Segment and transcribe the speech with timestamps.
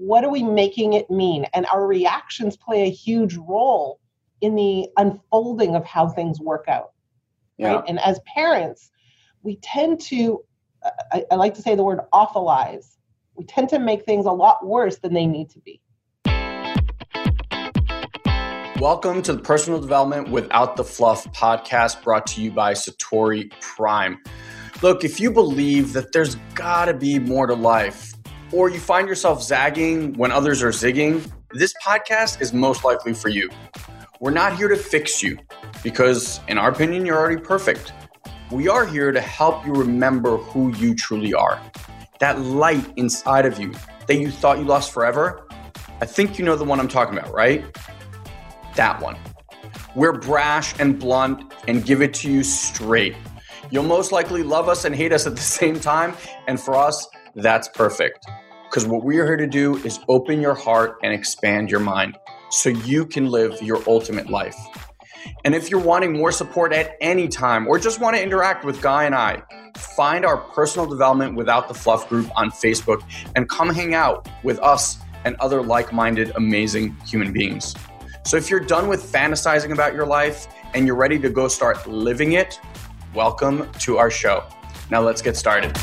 [0.00, 1.44] what are we making it mean?
[1.54, 3.98] And our reactions play a huge role
[4.40, 6.92] in the unfolding of how things work out.
[7.56, 7.72] Yeah.
[7.74, 7.84] Right.
[7.88, 8.92] And as parents,
[9.42, 10.44] we tend to,
[11.10, 12.94] I, I like to say the word awfulize.
[13.34, 15.80] We tend to make things a lot worse than they need to be.
[18.78, 24.20] Welcome to the Personal Development Without the Fluff podcast brought to you by Satori Prime.
[24.80, 28.14] Look, if you believe that there's gotta be more to life,
[28.52, 33.28] or you find yourself zagging when others are zigging, this podcast is most likely for
[33.28, 33.50] you.
[34.20, 35.38] We're not here to fix you
[35.82, 37.92] because, in our opinion, you're already perfect.
[38.50, 41.60] We are here to help you remember who you truly are.
[42.20, 43.74] That light inside of you
[44.06, 45.46] that you thought you lost forever.
[46.00, 47.64] I think you know the one I'm talking about, right?
[48.74, 49.16] That one.
[49.94, 53.14] We're brash and blunt and give it to you straight.
[53.70, 56.14] You'll most likely love us and hate us at the same time.
[56.46, 58.26] And for us, that's perfect.
[58.68, 62.18] Because what we're here to do is open your heart and expand your mind
[62.50, 64.56] so you can live your ultimate life.
[65.44, 68.82] And if you're wanting more support at any time or just want to interact with
[68.82, 69.42] Guy and I,
[69.96, 73.02] find our personal development without the fluff group on Facebook
[73.36, 77.74] and come hang out with us and other like minded, amazing human beings.
[78.26, 81.86] So if you're done with fantasizing about your life and you're ready to go start
[81.86, 82.60] living it,
[83.14, 84.44] welcome to our show.
[84.90, 85.74] Now let's get started.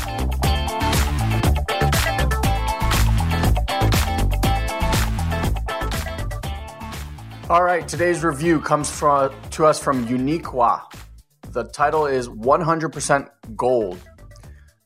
[7.48, 10.82] All right, today's review comes from, to us from Uniqua.
[11.52, 14.00] The title is 100% Gold.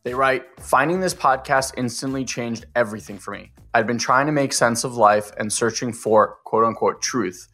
[0.03, 3.53] They write, Finding this podcast instantly changed everything for me.
[3.73, 7.49] I'd been trying to make sense of life and searching for quote unquote truth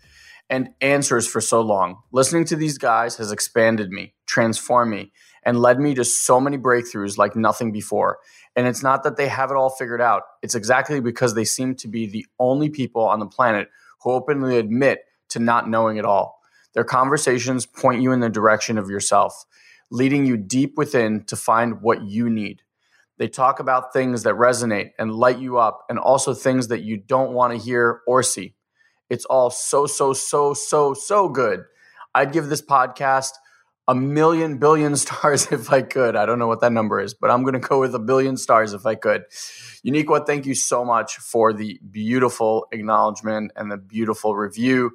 [0.50, 2.02] and answers for so long.
[2.10, 5.12] Listening to these guys has expanded me, transformed me,
[5.44, 8.18] and led me to so many breakthroughs like nothing before.
[8.56, 11.76] And it's not that they have it all figured out, it's exactly because they seem
[11.76, 13.68] to be the only people on the planet
[14.06, 16.38] who openly admit to not knowing it all.
[16.74, 19.44] Their conversations point you in the direction of yourself,
[19.90, 22.62] leading you deep within to find what you need.
[23.18, 26.98] They talk about things that resonate and light you up, and also things that you
[26.98, 28.54] don't want to hear or see.
[29.10, 31.64] It's all so, so, so, so, so good.
[32.14, 33.32] I'd give this podcast
[33.88, 36.16] a million billion stars if I could.
[36.16, 38.36] I don't know what that number is, but I'm going to go with a billion
[38.36, 39.24] stars if I could.
[39.84, 44.92] Uniqua, thank you so much for the beautiful acknowledgement and the beautiful review.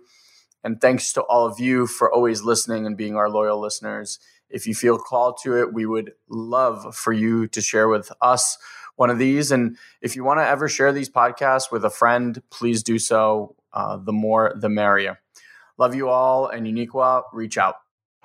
[0.64, 4.20] And thanks to all of you for always listening and being our loyal listeners.
[4.50, 8.58] If you feel called to it, we would love for you to share with us
[8.96, 9.52] one of these.
[9.52, 13.56] And if you want to ever share these podcasts with a friend, please do so.
[13.74, 15.20] Uh, the more, the merrier.
[15.78, 17.76] Love you all, and Uniqua, reach out.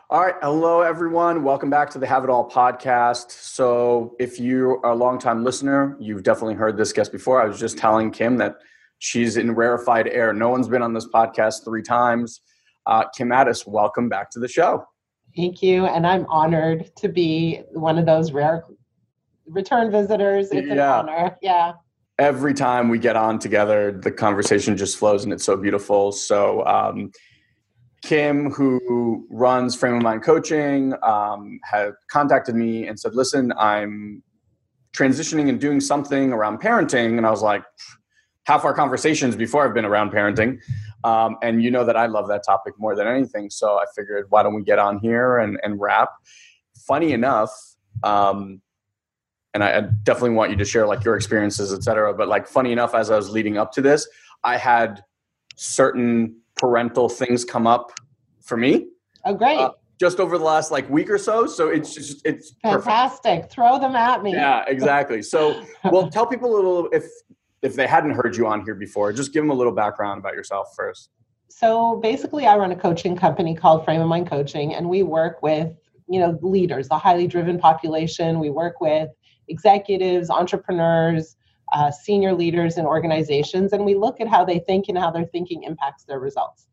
[0.09, 0.37] All right.
[0.41, 1.43] Hello, everyone.
[1.43, 3.33] Welcome back to the Have It All podcast.
[3.33, 7.43] So, if you are a longtime listener, you've definitely heard this guest before.
[7.43, 8.55] I was just telling Kim that
[9.01, 10.33] she's in rarefied air.
[10.33, 12.41] No one's been on this podcast three times.
[12.87, 14.87] Uh, Kim Ades, welcome back to the show.
[15.37, 15.87] Thank you.
[15.87, 18.63] And I'm honored to be one of those rare
[19.49, 20.53] return visitors.
[20.53, 21.37] It's an honor.
[21.43, 21.73] Yeah.
[22.21, 26.13] Every time we get on together, the conversation just flows and it's so beautiful.
[26.13, 27.11] So, um,
[28.03, 34.23] Kim, who runs Frame of Mind Coaching, um, had contacted me and said, Listen, I'm
[34.97, 37.19] transitioning and doing something around parenting.
[37.19, 37.63] And I was like,
[38.47, 40.59] half our conversations before I've been around parenting.
[41.05, 43.51] Um, and you know that I love that topic more than anything.
[43.51, 46.11] So I figured, why don't we get on here and, and rap?
[46.87, 47.51] Funny enough,
[48.03, 48.63] um,
[49.53, 52.13] and I, definitely want you to share like your experiences, et cetera.
[52.15, 54.07] But like, funny enough, as I was leading up to this,
[54.45, 55.03] I had
[55.57, 57.93] certain parental things come up
[58.43, 58.87] for me
[59.27, 59.59] Oh, great.
[59.59, 61.47] Uh, just over the last like week or so.
[61.47, 62.85] So it's just it's perfect.
[62.85, 63.51] Fantastic.
[63.51, 64.33] Throw them at me.
[64.33, 65.21] Yeah, exactly.
[65.23, 67.05] So, well, tell people a little if
[67.63, 70.35] if they hadn't heard you on here before, just give them a little background about
[70.35, 71.11] yourself first.
[71.49, 75.43] So basically, I run a coaching company called Frame of Mind Coaching, and we work
[75.43, 75.73] with
[76.09, 78.39] you know leaders, the highly driven population.
[78.39, 79.09] We work with
[79.49, 81.37] executives, entrepreneurs,
[81.73, 85.25] uh, senior leaders in organizations, and we look at how they think and how their
[85.25, 86.67] thinking impacts their results.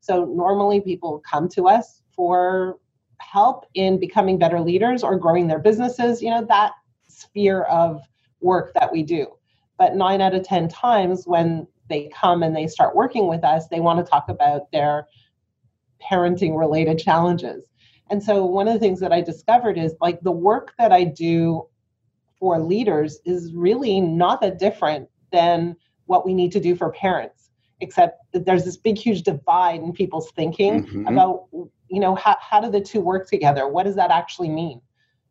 [0.00, 2.78] So normally, people come to us for
[3.18, 6.20] help in becoming better leaders or growing their businesses.
[6.20, 6.72] You know that
[7.08, 8.00] sphere of
[8.40, 9.26] work that we do.
[9.78, 13.68] But nine out of ten times, when they come and they start working with us,
[13.68, 15.06] they want to talk about their
[16.02, 17.68] parenting related challenges.
[18.10, 21.04] And so one of the things that I discovered is like the work that I
[21.04, 21.66] do
[22.42, 27.52] for leaders is really not that different than what we need to do for parents,
[27.80, 31.08] except that there's this big, huge divide in people's thinking Mhm.
[31.08, 33.68] about, you know, how, how do the two work together?
[33.68, 34.80] What does that actually mean?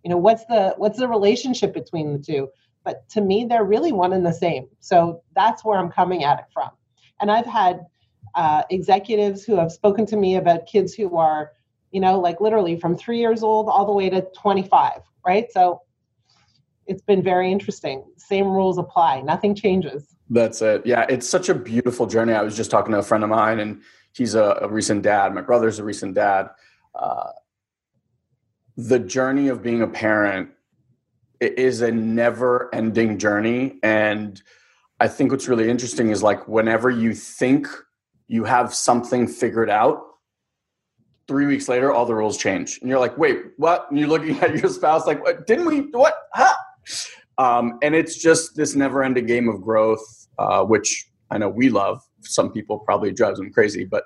[0.05, 2.47] You know, what's the what's the relationship between the two?
[2.83, 4.67] but to me, they're really one and the same.
[4.79, 6.71] So that's where I'm coming at it from.
[7.19, 7.85] And I've had
[8.33, 11.51] uh, executives who have spoken to me about kids who are,
[11.91, 15.51] you know, like literally from three years old all the way to 25, right?
[15.51, 15.81] So
[16.87, 18.03] it's been very interesting.
[18.17, 20.15] Same rules apply, nothing changes.
[20.29, 20.85] That's it.
[20.85, 22.33] Yeah, it's such a beautiful journey.
[22.33, 23.81] I was just talking to a friend of mine, and
[24.13, 25.33] he's a, a recent dad.
[25.33, 26.49] My brother's a recent dad.
[26.95, 27.31] Uh,
[28.77, 30.49] the journey of being a parent
[31.41, 33.79] is a never ending journey.
[33.83, 34.41] And
[34.99, 37.67] I think what's really interesting is like whenever you think
[38.27, 40.03] you have something figured out,
[41.27, 42.79] three weeks later, all the rules change.
[42.81, 43.87] And you're like, wait, what?
[43.89, 45.47] And you're looking at your spouse like, what?
[45.47, 46.15] didn't we, what?
[46.33, 46.53] Huh?
[47.37, 51.69] Um, and it's just this never ending game of growth, uh, which I know we
[51.69, 52.01] love.
[52.21, 54.03] Some people probably drives them crazy, but,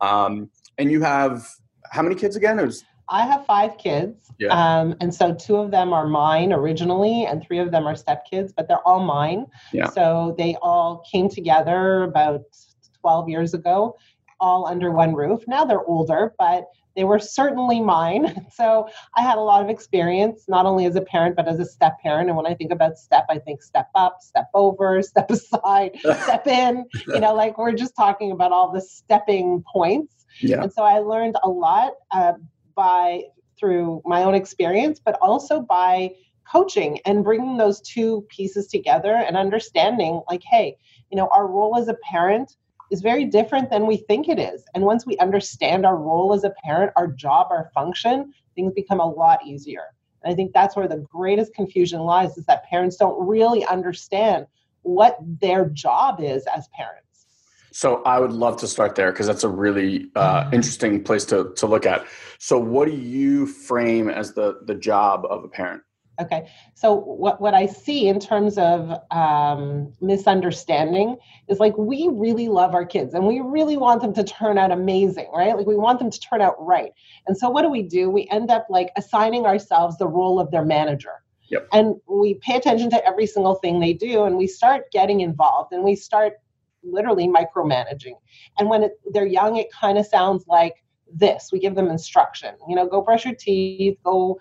[0.00, 1.48] um, and you have
[1.90, 2.58] how many kids again?
[2.58, 4.30] It was I have five kids.
[4.38, 4.48] Yeah.
[4.48, 8.52] Um, and so two of them are mine originally, and three of them are stepkids,
[8.54, 9.46] but they're all mine.
[9.72, 9.88] Yeah.
[9.88, 12.42] So they all came together about
[13.00, 13.96] 12 years ago,
[14.40, 15.42] all under one roof.
[15.46, 16.66] Now they're older, but
[16.98, 18.46] they were certainly mine.
[18.58, 21.64] So I had a lot of experience, not only as a parent, but as a
[21.64, 22.28] step parent.
[22.28, 26.46] And when I think about step, I think step up, step over, step aside, step
[26.48, 26.84] in.
[27.06, 30.26] You know, like we're just talking about all the stepping points.
[30.40, 30.62] Yeah.
[30.62, 31.92] And so I learned a lot.
[32.10, 32.32] Uh,
[32.78, 33.24] by
[33.58, 36.12] through my own experience, but also by
[36.50, 40.76] coaching and bringing those two pieces together and understanding like, hey,
[41.10, 42.56] you know, our role as a parent
[42.90, 44.64] is very different than we think it is.
[44.74, 49.00] And once we understand our role as a parent, our job, our function, things become
[49.00, 49.84] a lot easier.
[50.22, 54.46] And I think that's where the greatest confusion lies is that parents don't really understand
[54.82, 57.04] what their job is as parents.
[57.70, 61.52] So I would love to start there because that's a really uh, interesting place to
[61.56, 62.06] to look at.
[62.38, 65.82] So what do you frame as the the job of a parent?
[66.20, 71.16] Okay, so what what I see in terms of um, misunderstanding
[71.46, 74.72] is like we really love our kids and we really want them to turn out
[74.72, 75.56] amazing, right?
[75.56, 76.90] Like we want them to turn out right.
[77.28, 78.10] And so what do we do?
[78.10, 81.22] We end up like assigning ourselves the role of their manager.
[81.50, 81.68] Yep.
[81.72, 85.72] And we pay attention to every single thing they do and we start getting involved
[85.72, 86.34] and we start
[86.82, 88.14] literally micromanaging.
[88.58, 90.74] And when it, they're young, it kind of sounds like
[91.12, 91.50] this.
[91.52, 92.54] We give them instruction.
[92.68, 94.38] You know, go brush your teeth, go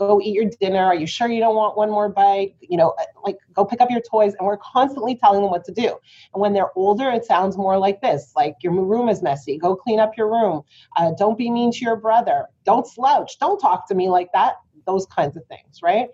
[0.00, 0.82] go eat your dinner.
[0.82, 2.54] Are you sure you don't want one more bite?
[2.60, 4.34] You know, uh, like go pick up your toys.
[4.38, 5.88] And we're constantly telling them what to do.
[6.32, 9.58] And when they're older, it sounds more like this like your room is messy.
[9.58, 10.62] Go clean up your room.
[10.96, 12.46] Uh, don't be mean to your brother.
[12.64, 13.38] Don't slouch.
[13.38, 14.54] Don't talk to me like that.
[14.86, 16.08] Those kinds of things, right?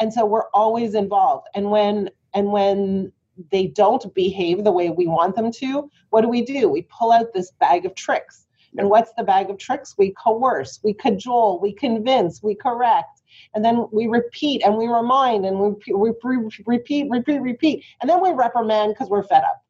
[0.00, 1.46] And so we're always involved.
[1.54, 3.12] And when and when
[3.50, 6.70] they don't behave the way we want them to, what do we do?
[6.70, 8.46] We pull out this bag of tricks.
[8.78, 9.94] And what's the bag of tricks?
[9.96, 13.15] We coerce, we cajole, we convince, we correct.
[13.54, 16.12] And then we repeat and we remind and we, we
[16.66, 17.84] repeat, repeat, repeat.
[18.00, 19.62] And then we reprimand because we're fed up.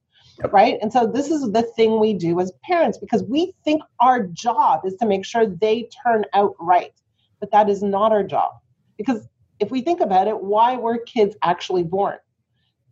[0.42, 0.52] Yep.
[0.52, 0.78] Right.
[0.82, 4.80] And so this is the thing we do as parents because we think our job
[4.84, 6.92] is to make sure they turn out right.
[7.40, 8.52] But that is not our job.
[8.98, 9.28] Because
[9.60, 12.18] if we think about it, why were kids actually born?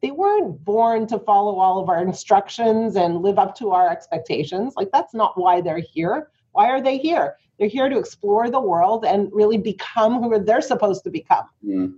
[0.04, 4.74] they weren't born to follow all of our instructions and live up to our expectations.
[4.76, 6.28] Like, that's not why they're here.
[6.52, 7.36] Why are they here?
[7.58, 11.44] They're here to explore the world and really become who they're supposed to become.
[11.64, 11.94] Mm.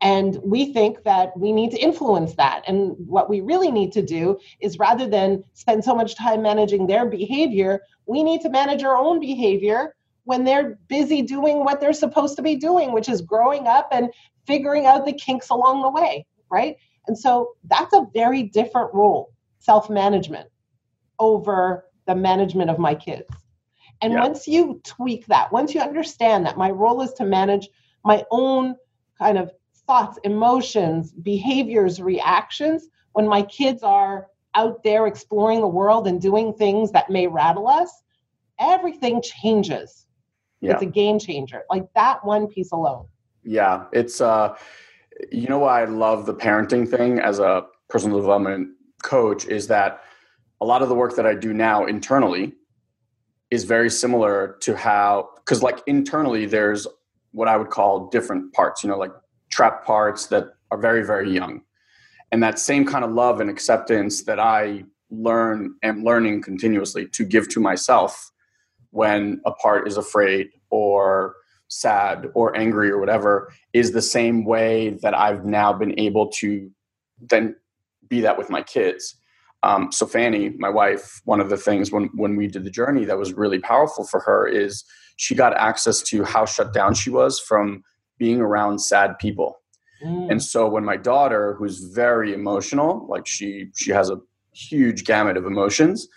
[0.00, 2.62] And we think that we need to influence that.
[2.66, 6.86] And what we really need to do is rather than spend so much time managing
[6.86, 11.94] their behavior, we need to manage our own behavior when they're busy doing what they're
[11.94, 14.10] supposed to be doing, which is growing up and
[14.46, 16.76] figuring out the kinks along the way right?
[17.06, 20.48] And so that's a very different role, self management,
[21.18, 23.26] over the management of my kids.
[24.00, 24.20] And yeah.
[24.20, 27.68] once you tweak that, once you understand that my role is to manage
[28.04, 28.76] my own
[29.18, 29.50] kind of
[29.86, 36.52] thoughts, emotions, behaviors, reactions, when my kids are out there exploring the world and doing
[36.52, 38.02] things that may rattle us,
[38.60, 40.06] everything changes.
[40.60, 40.72] Yeah.
[40.72, 41.62] It's a game changer.
[41.70, 43.06] Like that one piece alone.
[43.42, 44.56] Yeah, it's uh
[45.30, 48.70] you know why I love the parenting thing as a personal development
[49.02, 50.02] coach is that
[50.60, 52.54] a lot of the work that I do now internally
[53.50, 56.86] is very similar to how because like internally there's
[57.32, 59.12] what I would call different parts, you know, like
[59.50, 61.62] trap parts that are very, very young.
[62.32, 67.24] And that same kind of love and acceptance that I learn am learning continuously to
[67.24, 68.30] give to myself
[68.90, 71.34] when a part is afraid or
[71.68, 76.70] sad or angry or whatever is the same way that I've now been able to
[77.20, 77.56] then
[78.08, 79.16] be that with my kids.
[79.64, 83.06] Um, so Fanny, my wife, one of the things when when we did the journey
[83.06, 84.84] that was really powerful for her is
[85.16, 87.82] she got access to how shut down she was from
[88.18, 89.56] being around sad people.
[90.04, 90.32] Mm.
[90.32, 94.18] And so when my daughter, who's very emotional, like she she has a
[94.52, 96.08] huge gamut of emotions,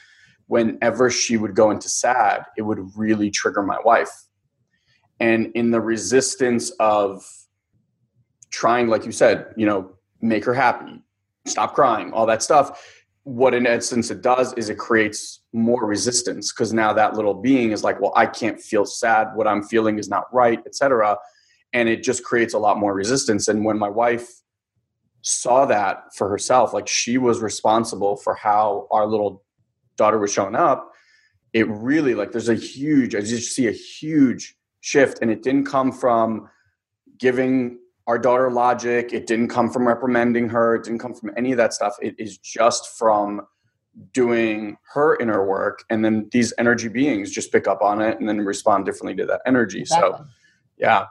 [0.47, 4.11] whenever she would go into sad, it would really trigger my wife.
[5.21, 7.23] And in the resistance of
[8.49, 11.01] trying, like you said, you know, make her happy,
[11.45, 12.83] stop crying, all that stuff,
[13.27, 17.71] what in essence it does is it creates more resistance because now that little being
[17.71, 21.17] is like well i can't feel sad what i'm feeling is not right etc
[21.73, 23.47] and it just creates a lot more resistance.
[23.47, 24.27] And when my wife
[25.21, 29.43] saw that for herself like she was responsible for how our little
[29.97, 30.91] daughter was showing up
[31.53, 35.19] it really like there's a huge i just see a huge shift.
[35.21, 36.47] And it didn't come from
[37.17, 39.13] giving our daughter logic.
[39.13, 40.75] It didn't come from reprimanding her.
[40.75, 41.95] It didn't come from any of that stuff.
[42.01, 43.41] It is just from
[44.13, 45.83] doing her inner work.
[45.89, 49.25] And then these energy beings just pick up on it and then respond differently to
[49.25, 49.81] that energy.
[49.81, 50.11] Exactly.
[50.11, 50.25] So,
[50.77, 51.05] yeah.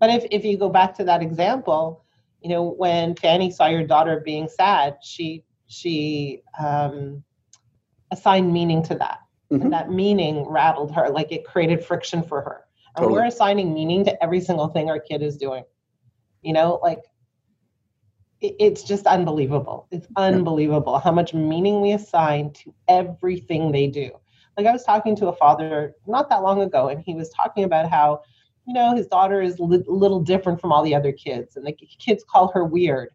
[0.00, 2.04] But if, if you go back to that example,
[2.40, 7.22] you know, when Fanny saw your daughter being sad, she, she, um,
[8.10, 9.18] assigned meaning to that.
[9.52, 9.64] Mm-hmm.
[9.64, 12.64] And that meaning rattled her, like it created friction for her.
[12.96, 13.20] And totally.
[13.20, 15.64] we're assigning meaning to every single thing our kid is doing
[16.42, 17.00] you know like
[18.40, 19.88] it, it's just unbelievable.
[19.90, 24.10] It's unbelievable how much meaning we assign to everything they do.
[24.56, 27.62] Like i was talking to a father not that long ago and he was talking
[27.62, 28.22] about how
[28.66, 31.64] you know his daughter is a li- little different from all the other kids and
[31.64, 33.10] the kids call her weird.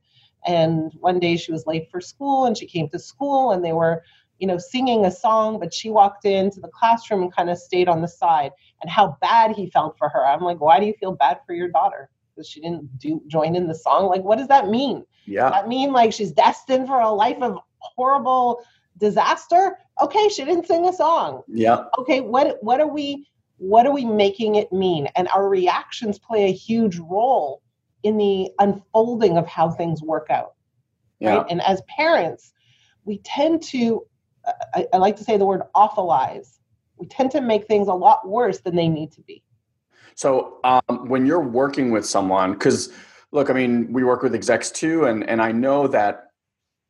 [0.46, 3.74] And one day she was late for school and she came to school and they
[3.74, 4.04] were
[4.40, 7.90] you know singing a song but she walked into the classroom and kind of stayed
[7.90, 8.52] on the side
[8.82, 10.26] and how bad he felt for her.
[10.26, 12.10] I'm like why do you feel bad for your daughter
[12.42, 14.08] she didn't do join in the song.
[14.08, 15.06] Like, what does that mean?
[15.26, 15.44] Yeah.
[15.44, 18.64] Does that mean like she's destined for a life of horrible
[18.98, 19.78] disaster?
[20.02, 21.44] Okay, she didn't sing a song.
[21.48, 21.86] Yeah.
[22.00, 25.08] Okay, what what are we what are we making it mean?
[25.16, 27.62] And our reactions play a huge role
[28.04, 30.56] in the unfolding of how things work out.
[31.20, 31.38] Yeah.
[31.38, 31.46] Right?
[31.50, 32.54] And as parents,
[33.06, 34.06] we tend to
[34.74, 36.60] I, I like to say the word awfulize.
[36.98, 39.44] We tend to make things a lot worse than they need to be.
[40.16, 42.92] So um, when you're working with someone, because
[43.32, 46.28] look, I mean, we work with execs too, and and I know that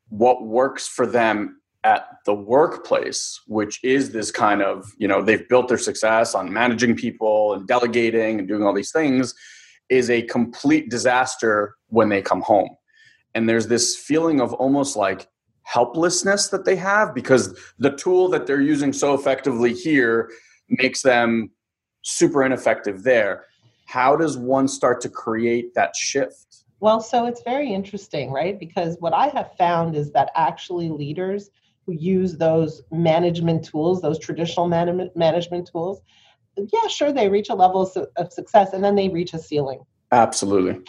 [0.09, 5.47] what works for them at the workplace, which is this kind of, you know, they've
[5.49, 9.33] built their success on managing people and delegating and doing all these things,
[9.89, 12.69] is a complete disaster when they come home.
[13.35, 15.27] And there's this feeling of almost like
[15.63, 20.29] helplessness that they have because the tool that they're using so effectively here
[20.69, 21.49] makes them
[22.03, 23.45] super ineffective there.
[23.86, 26.63] How does one start to create that shift?
[26.79, 28.60] Well, so it's very interesting, right?
[28.60, 31.50] Because what I have found is that actually leaders
[31.86, 36.01] who use those management tools, those traditional man- management tools,
[36.55, 39.81] yeah, sure, they reach a level of success and then they reach a ceiling.
[40.12, 40.81] Absolutely.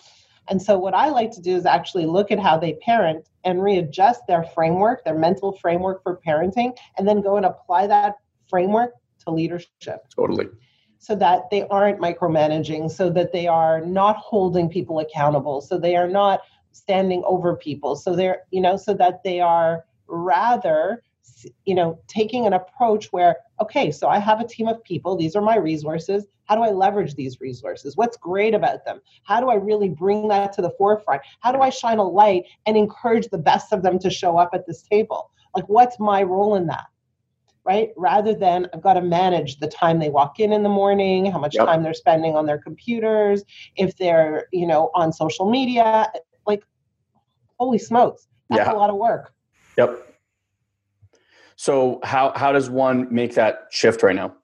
[0.49, 3.63] And so, what I like to do is actually look at how they parent and
[3.63, 8.17] readjust their framework, their mental framework for parenting, and then go and apply that
[8.51, 10.07] framework to leadership.
[10.15, 10.49] Totally
[11.05, 15.97] so that they aren't micromanaging, so that they are not holding people accountable, so they
[15.97, 16.41] are not
[16.73, 21.03] standing over people, so they're, you know, so that they are rather,
[21.67, 25.37] you know, taking an approach where, okay, so I have a team of people, these
[25.37, 26.25] are my resources.
[26.47, 27.99] How do I leverage these resources?
[27.99, 29.03] What's great about them?
[29.25, 31.21] How do I really bring that to the forefront?
[31.41, 34.51] How do I shine a light and encourage the best of them to show up
[34.55, 35.31] at this table?
[35.55, 36.87] Like, what's my role in that?
[37.65, 37.91] Right?
[37.97, 41.39] Rather than I've got to manage the time they walk in in the morning, how
[41.39, 41.67] much yep.
[41.67, 43.43] time they're spending on their computers,
[43.77, 46.11] if they're, you know, on social media.
[46.47, 46.63] Like,
[47.59, 48.73] holy smokes, that's yeah.
[48.73, 49.33] a lot of work.
[49.79, 50.15] Yep.
[51.57, 54.35] So how how does one make that shift right now?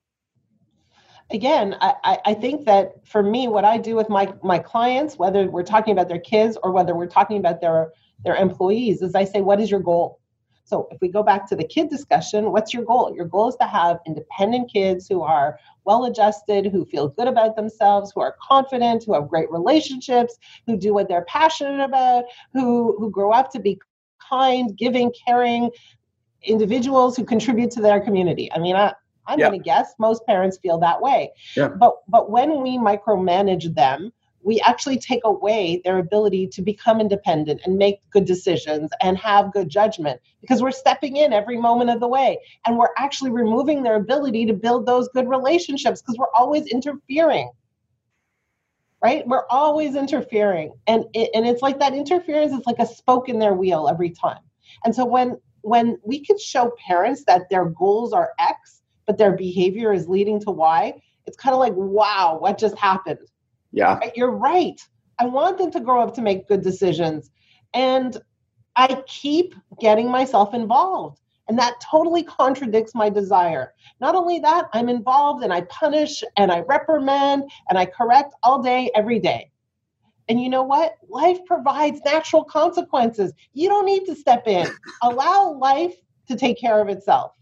[1.33, 5.49] Again, I, I think that for me, what I do with my my clients, whether
[5.49, 7.93] we're talking about their kids or whether we're talking about their
[8.25, 10.20] their employees, is I say, what is your goal?
[10.71, 13.13] So if we go back to the kid discussion, what's your goal?
[13.13, 17.57] Your goal is to have independent kids who are well adjusted, who feel good about
[17.57, 22.97] themselves, who are confident, who have great relationships, who do what they're passionate about, who
[22.99, 23.81] who grow up to be
[24.31, 25.71] kind, giving, caring
[26.45, 28.51] individuals who contribute to their community.
[28.53, 28.95] I mean, I,
[29.27, 29.49] I'm yeah.
[29.49, 31.33] going to guess most parents feel that way.
[31.57, 31.69] Yeah.
[31.69, 37.61] But but when we micromanage them, we actually take away their ability to become independent
[37.65, 42.01] and make good decisions and have good judgment because we're stepping in every moment of
[42.01, 42.39] the way.
[42.67, 47.51] And we're actually removing their ability to build those good relationships because we're always interfering.
[49.03, 49.27] Right?
[49.27, 50.75] We're always interfering.
[50.87, 54.11] And it, and it's like that interference is like a spoke in their wheel every
[54.11, 54.41] time.
[54.85, 59.37] And so when when we can show parents that their goals are x but their
[59.37, 60.95] behavior is leading to y
[61.27, 63.19] it's kind of like wow what just happened
[63.73, 63.99] yeah.
[64.15, 64.81] You're right.
[65.19, 67.31] I want them to grow up to make good decisions.
[67.75, 68.17] And
[68.77, 71.21] I keep getting myself involved.
[71.49, 73.75] And that totally contradicts my desire.
[74.01, 78.63] Not only that, I'm involved and I punish and I reprimand and I correct all
[78.63, 79.51] day, every day.
[80.29, 80.95] And you know what?
[81.09, 83.33] Life provides natural consequences.
[83.53, 84.69] You don't need to step in.
[85.03, 85.97] Allow life
[86.29, 87.33] to take care of itself.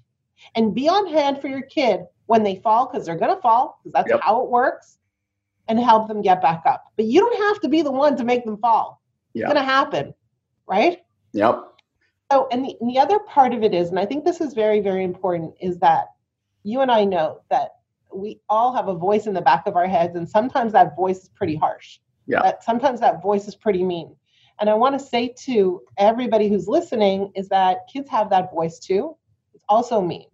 [0.55, 3.79] And be on hand for your kid when they fall, because they're going to fall,
[3.83, 4.21] because that's yep.
[4.23, 4.99] how it works,
[5.69, 6.85] and help them get back up.
[6.97, 9.03] But you don't have to be the one to make them fall.
[9.35, 9.45] Yep.
[9.45, 10.15] It's going to happen,
[10.67, 10.99] right?
[11.33, 11.65] Yep.
[12.33, 14.55] So, and the, and the other part of it is, and I think this is
[14.55, 16.07] very, very important, is that
[16.63, 17.71] you and I know that
[18.13, 21.23] we all have a voice in the back of our heads, and sometimes that voice
[21.23, 21.99] is pretty harsh.
[22.27, 22.43] Yeah.
[22.43, 24.15] That sometimes that voice is pretty mean.
[24.61, 28.79] And I want to say to everybody who's listening is that kids have that voice
[28.79, 29.17] too.
[29.55, 30.27] It's also mean.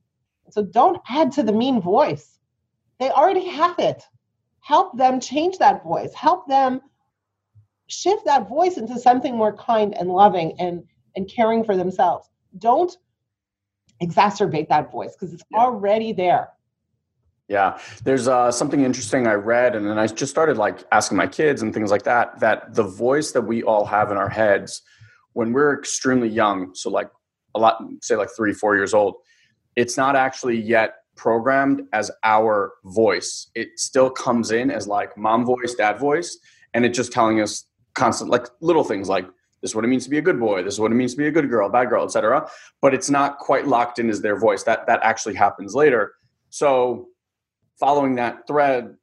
[0.50, 2.38] So don't add to the mean voice.
[2.98, 4.02] They already have it.
[4.64, 6.14] Help them change that voice.
[6.14, 6.80] Help them
[7.86, 10.82] shift that voice into something more kind and loving and
[11.16, 12.30] and caring for themselves.
[12.58, 12.96] Don't
[14.02, 15.58] exacerbate that voice because it's yeah.
[15.58, 16.48] already there.
[17.46, 21.26] Yeah, there's uh, something interesting I read, and then I just started like asking my
[21.26, 22.40] kids and things like that.
[22.40, 24.80] That the voice that we all have in our heads
[25.34, 27.10] when we're extremely young, so like
[27.54, 29.16] a lot, say like three, four years old,
[29.76, 33.50] it's not actually yet programmed as our voice.
[33.54, 36.38] It still comes in as like mom voice, dad voice,
[36.74, 39.26] and it's just telling us constant like little things like
[39.64, 40.62] this is what it means to be a good boy.
[40.62, 42.46] This is what it means to be a good girl, bad girl, etc.
[42.82, 44.62] But it's not quite locked in as their voice.
[44.64, 46.12] That that actually happens later.
[46.50, 47.08] So,
[47.80, 48.94] following that thread,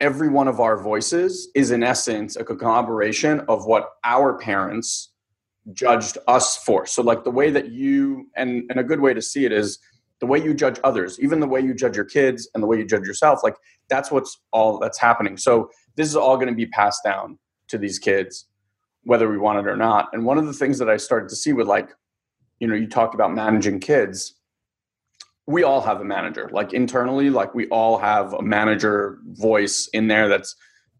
[0.00, 5.12] every one of our voices is in essence a collaboration of what our parents
[5.74, 6.86] judged us for.
[6.86, 9.78] So, like the way that you and and a good way to see it is
[10.22, 12.78] the way you judge others, even the way you judge your kids and the way
[12.78, 13.40] you judge yourself.
[13.42, 13.56] Like
[13.90, 15.36] that's what's all that's happening.
[15.36, 17.38] So this is all going to be passed down
[17.68, 18.46] to these kids
[19.04, 20.08] whether we want it or not.
[20.12, 21.90] And one of the things that I started to see with like,
[22.60, 24.34] you know, you talked about managing kids.
[25.46, 30.06] We all have a manager, like internally, like we all have a manager voice in
[30.06, 30.54] there that's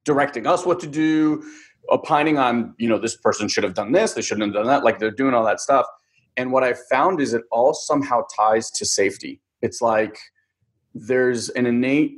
[0.04, 1.44] directing us what to do,
[1.90, 4.82] opining on, you know, this person should have done this, they shouldn't have done that.
[4.82, 5.86] Like they're doing all that stuff.
[6.36, 9.40] And what I've found is it all somehow ties to safety.
[9.60, 10.18] It's like
[10.94, 12.16] there's an innate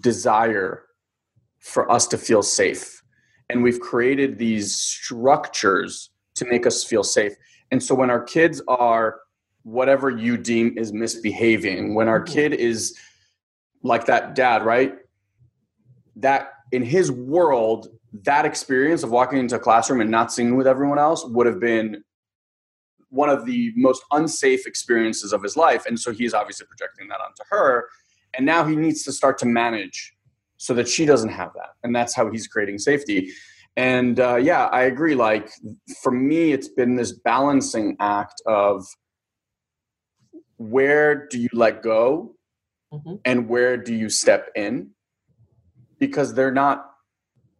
[0.00, 0.84] desire
[1.58, 3.02] for us to feel safe
[3.48, 7.32] and we've created these structures to make us feel safe
[7.70, 9.20] and so when our kids are
[9.62, 12.34] whatever you deem is misbehaving when our mm-hmm.
[12.34, 12.98] kid is
[13.82, 14.94] like that dad right
[16.16, 17.88] that in his world
[18.24, 21.60] that experience of walking into a classroom and not singing with everyone else would have
[21.60, 22.02] been
[23.12, 25.84] one of the most unsafe experiences of his life.
[25.86, 27.88] And so he's obviously projecting that onto her.
[28.34, 30.14] And now he needs to start to manage
[30.56, 31.70] so that she doesn't have that.
[31.82, 33.30] And that's how he's creating safety.
[33.76, 35.14] And uh, yeah i agree.
[35.14, 35.50] Like
[36.02, 38.86] for me it's been this balancing act of
[40.56, 42.34] where do you let go
[42.92, 43.16] mm-hmm.
[43.26, 44.90] and where do you step in?
[45.98, 46.91] Because they're not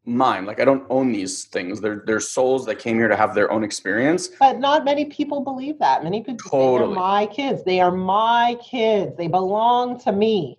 [0.05, 3.35] mine like i don't own these things they're they're souls that came here to have
[3.35, 6.95] their own experience but not many people believe that many people totally.
[6.95, 10.59] my kids they are my kids they belong to me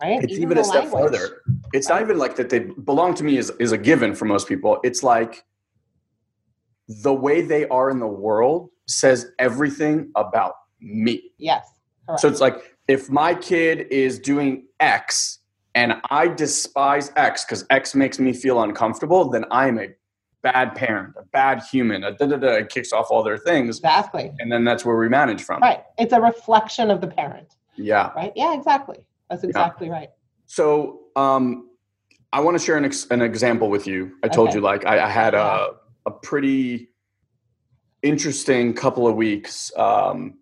[0.00, 0.22] right?
[0.22, 1.12] It's even, even a step language.
[1.12, 1.42] further.
[1.72, 4.48] It's not even like that they belong to me is, is a given for most
[4.48, 4.78] people.
[4.84, 5.44] It's like
[6.88, 11.32] the way they are in the world says everything about me.
[11.38, 11.68] Yes.
[12.06, 12.20] Correct.
[12.20, 15.37] So it's like if my kid is doing X
[15.78, 19.86] and I despise X because X makes me feel uncomfortable, then I'm a
[20.42, 22.48] bad parent, a bad human, a da da da.
[22.54, 23.76] It kicks off all their things.
[23.76, 24.32] Exactly.
[24.40, 25.62] And then that's where we manage from.
[25.62, 25.84] Right.
[25.96, 27.54] It's a reflection of the parent.
[27.76, 28.10] Yeah.
[28.16, 28.32] Right.
[28.34, 28.54] Yeah.
[28.54, 28.98] Exactly.
[29.30, 29.92] That's exactly yeah.
[29.92, 30.08] right.
[30.46, 31.70] So um,
[32.32, 34.16] I want to share an, ex- an example with you.
[34.24, 34.56] I told okay.
[34.56, 35.74] you like I, I had a,
[36.06, 36.88] a pretty
[38.02, 39.70] interesting couple of weeks.
[39.76, 40.38] Um,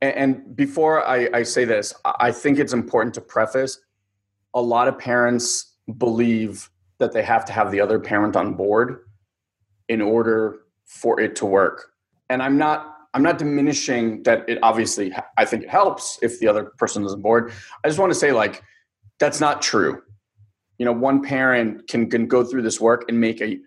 [0.00, 3.78] and, and before I, I say this, I think it's important to preface
[4.54, 9.00] a lot of parents believe that they have to have the other parent on board
[9.88, 11.92] in order for it to work.
[12.28, 16.46] And I'm not I'm not diminishing that it obviously I think it helps if the
[16.46, 17.52] other person is on board.
[17.84, 18.62] I just want to say like
[19.18, 20.02] that's not true.
[20.78, 23.58] You know, one parent can can go through this work and make a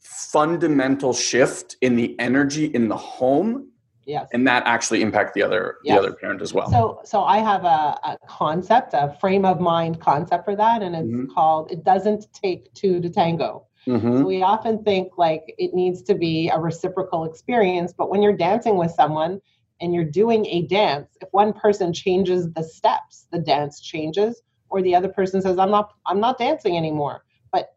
[0.00, 3.70] fundamental shift in the energy in the home
[4.06, 4.28] Yes.
[4.32, 5.94] And that actually impact the other yes.
[5.94, 6.70] the other parent as well.
[6.70, 10.94] So so I have a, a concept, a frame of mind concept for that, and
[10.96, 11.32] it's mm-hmm.
[11.32, 14.18] called "It doesn't take two to tango." Mm-hmm.
[14.18, 18.36] So we often think like it needs to be a reciprocal experience, but when you're
[18.36, 19.40] dancing with someone
[19.80, 24.82] and you're doing a dance, if one person changes the steps, the dance changes, or
[24.82, 27.74] the other person says, "I'm not, I'm not dancing anymore." But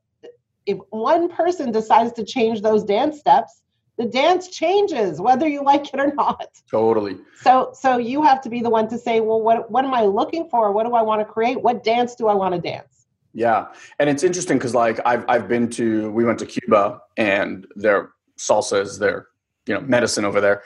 [0.65, 3.62] if one person decides to change those dance steps,
[3.97, 6.47] the dance changes whether you like it or not.
[6.69, 7.17] Totally.
[7.41, 10.03] So so you have to be the one to say, well, what what am I
[10.03, 10.71] looking for?
[10.71, 11.62] What do I want to create?
[11.62, 13.06] What dance do I want to dance?
[13.34, 13.67] Yeah,
[13.99, 18.12] and it's interesting because like I've I've been to we went to Cuba and their
[18.38, 19.27] salsa is their
[19.67, 20.63] you know medicine over there,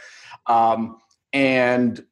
[0.48, 0.98] um,
[1.34, 2.04] and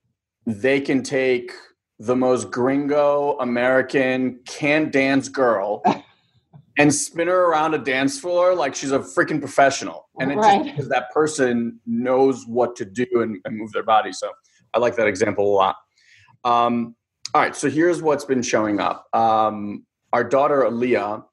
[0.45, 1.51] they can take
[1.99, 5.81] the most gringo American can dance girl
[6.77, 10.09] and spin her around a dance floor like she's a freaking professional.
[10.19, 10.63] And it's right.
[10.63, 14.11] because that person knows what to do and, and, move their body.
[14.11, 14.29] So
[14.73, 15.75] I like that example a lot.
[16.43, 16.95] Um,
[17.33, 19.07] all right, so here's what's been showing up.
[19.13, 21.23] Um, our daughter Aaliyah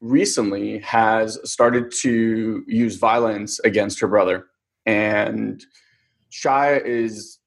[0.00, 4.46] recently has started to use violence against her brother.
[4.84, 5.64] And
[6.30, 7.38] Shia is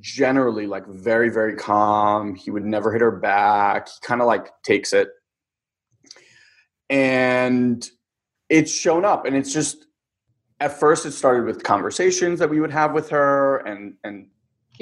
[0.00, 2.34] generally like very, very calm.
[2.34, 3.88] He would never hit her back.
[3.88, 5.10] He kind of like takes it
[6.90, 7.88] and
[8.50, 9.24] it's shown up.
[9.24, 9.86] And it's just
[10.58, 14.26] at first it started with conversations that we would have with her and and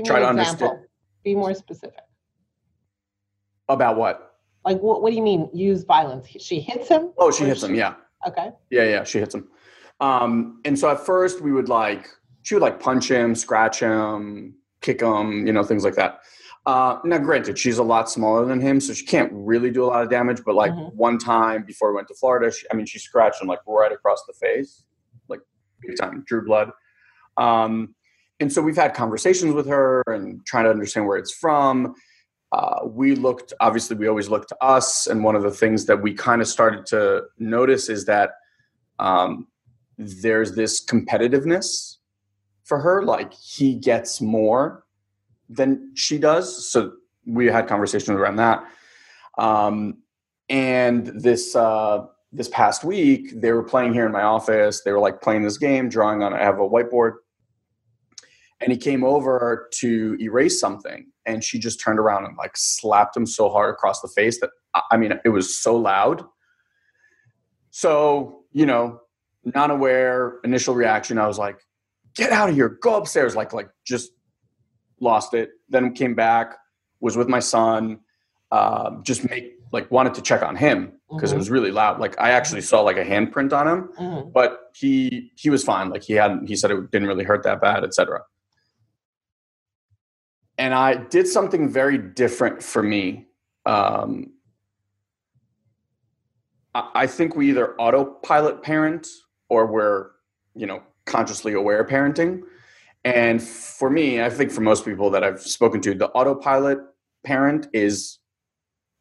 [0.05, 0.69] try to example.
[0.69, 0.79] understand
[1.23, 2.01] be more specific.
[3.69, 4.37] About what?
[4.65, 6.27] Like what, what do you mean use violence?
[6.41, 7.13] She hits him?
[7.19, 7.67] Oh she hits she...
[7.67, 7.95] him yeah.
[8.27, 8.51] Okay.
[8.71, 9.49] Yeah yeah she hits him.
[10.01, 12.09] Um and so at first we would like
[12.43, 16.21] she would like punch him scratch him kick him you know things like that
[16.69, 19.87] uh, now, granted, she's a lot smaller than him, so she can't really do a
[19.87, 20.43] lot of damage.
[20.45, 20.95] But like mm-hmm.
[20.95, 23.91] one time before we went to Florida, she, I mean, she scratched him like right
[23.91, 24.85] across the face,
[25.29, 25.41] like
[25.81, 26.71] big time, drew blood.
[27.39, 27.95] Um,
[28.39, 31.95] and so we've had conversations with her and trying to understand where it's from.
[32.53, 35.07] Uh, we looked, obviously, we always look to us.
[35.07, 38.33] And one of the things that we kind of started to notice is that
[38.99, 39.47] um,
[39.97, 41.97] there's this competitiveness
[42.65, 43.03] for her.
[43.05, 44.85] Like he gets more
[45.49, 46.71] than she does.
[46.71, 46.93] So
[47.27, 48.65] we had conversations around that.
[49.39, 49.99] Um,
[50.49, 54.83] and this uh, this past week, they were playing here in my office.
[54.85, 56.33] They were like playing this game, drawing on.
[56.33, 57.15] I have a whiteboard,
[58.61, 63.17] and he came over to erase something, and she just turned around and like slapped
[63.17, 64.51] him so hard across the face that
[64.91, 66.25] I mean, it was so loud.
[67.71, 69.01] So you know,
[69.45, 71.59] not aware, initial reaction, I was like,
[72.15, 72.69] "Get out of here!
[72.69, 74.11] Go upstairs!" Like, like just
[75.01, 76.57] lost it, then came back,
[77.01, 78.01] was with my son,
[78.51, 81.37] uh, just make like wanted to check on him because mm-hmm.
[81.37, 82.01] it was really loud.
[82.01, 84.31] Like I actually saw like a handprint on him, mm-hmm.
[84.31, 85.91] but he he was fine.
[85.91, 86.49] Like he hadn't.
[86.49, 88.23] He said it didn't really hurt that bad, etc.
[90.57, 93.27] And I did something very different for me.
[93.65, 94.33] Um,
[96.75, 99.07] I, I think we either autopilot parent
[99.49, 100.11] or we're
[100.55, 102.43] you know consciously aware parenting.
[103.05, 106.79] And for me, I think for most people that I've spoken to, the autopilot
[107.25, 108.19] parent is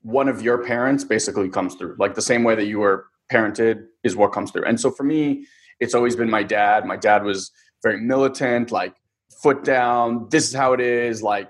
[0.01, 1.95] one of your parents basically comes through.
[1.99, 4.65] Like the same way that you were parented is what comes through.
[4.65, 5.45] And so for me,
[5.79, 6.85] it's always been my dad.
[6.85, 7.51] My dad was
[7.83, 8.95] very militant, like
[9.41, 11.49] foot down, this is how it is, like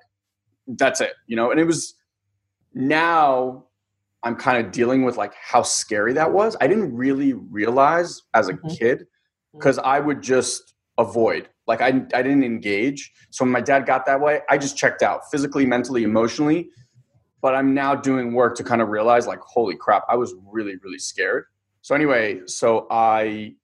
[0.68, 1.52] that's it, you know?
[1.52, 1.94] And it was
[2.74, 3.66] now
[4.24, 6.58] I'm kind of dealing with like how scary that was.
[6.60, 8.70] I didn't really realize as a mm-hmm.
[8.70, 9.06] kid
[9.54, 11.48] because I would just avoid.
[11.68, 13.12] Like I, I didn't engage.
[13.30, 16.70] So when my dad got that way, I just checked out physically, mentally, emotionally.
[17.42, 20.76] But I'm now doing work to kind of realize like, holy crap, I was really,
[20.84, 21.46] really scared.
[21.82, 23.56] So anyway, so I,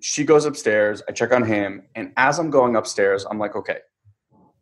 [0.00, 1.88] she goes upstairs, I check on him.
[1.94, 3.78] And as I'm going upstairs, I'm like, okay,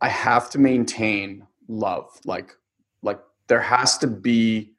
[0.00, 2.08] I have to maintain love.
[2.24, 2.52] Like,
[3.02, 4.74] like there has to be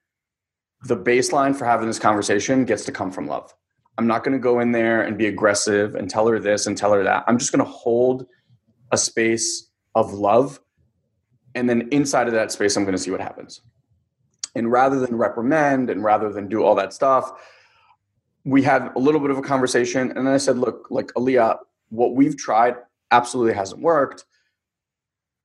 [0.83, 3.53] the baseline for having this conversation gets to come from love.
[3.97, 6.77] I'm not going to go in there and be aggressive and tell her this and
[6.77, 7.23] tell her that.
[7.27, 8.27] I'm just going to hold
[8.91, 10.59] a space of love.
[11.53, 13.61] And then inside of that space, I'm going to see what happens.
[14.55, 17.31] And rather than reprimand and rather than do all that stuff,
[18.43, 20.11] we had a little bit of a conversation.
[20.11, 21.57] And then I said, look, like Aaliyah,
[21.89, 22.75] what we've tried
[23.11, 24.25] absolutely hasn't worked.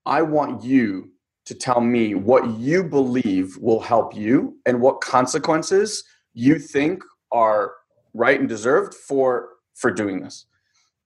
[0.07, 1.11] I want you
[1.47, 7.73] to tell me what you believe will help you and what consequences you think are
[8.15, 10.47] right and deserved for for doing this.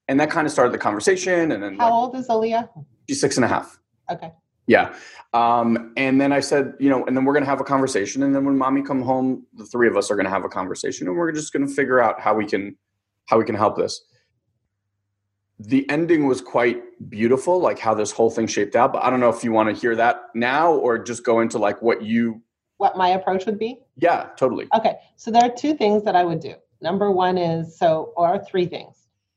[0.07, 2.69] And that kind of started the conversation and then how like, old is Aaliyah?
[3.07, 3.79] she's six and a half.
[4.11, 4.31] Okay.
[4.67, 4.95] Yeah.
[5.33, 8.23] Um, and then i said you know and then we're going to have a conversation
[8.23, 10.49] and then when mommy come home the three of us are going to have a
[10.49, 12.75] conversation and we're just going to figure out how we can
[13.25, 14.01] how we can help this.
[15.59, 19.19] The ending was quite beautiful like how this whole thing shaped out but i don't
[19.19, 22.41] know if you want to hear that now or just go into like what you
[22.77, 23.79] what my approach would be?
[23.97, 24.67] Yeah totally.
[24.73, 28.37] Okay so there are two things that i would do Number one is so, or
[28.45, 28.95] three things.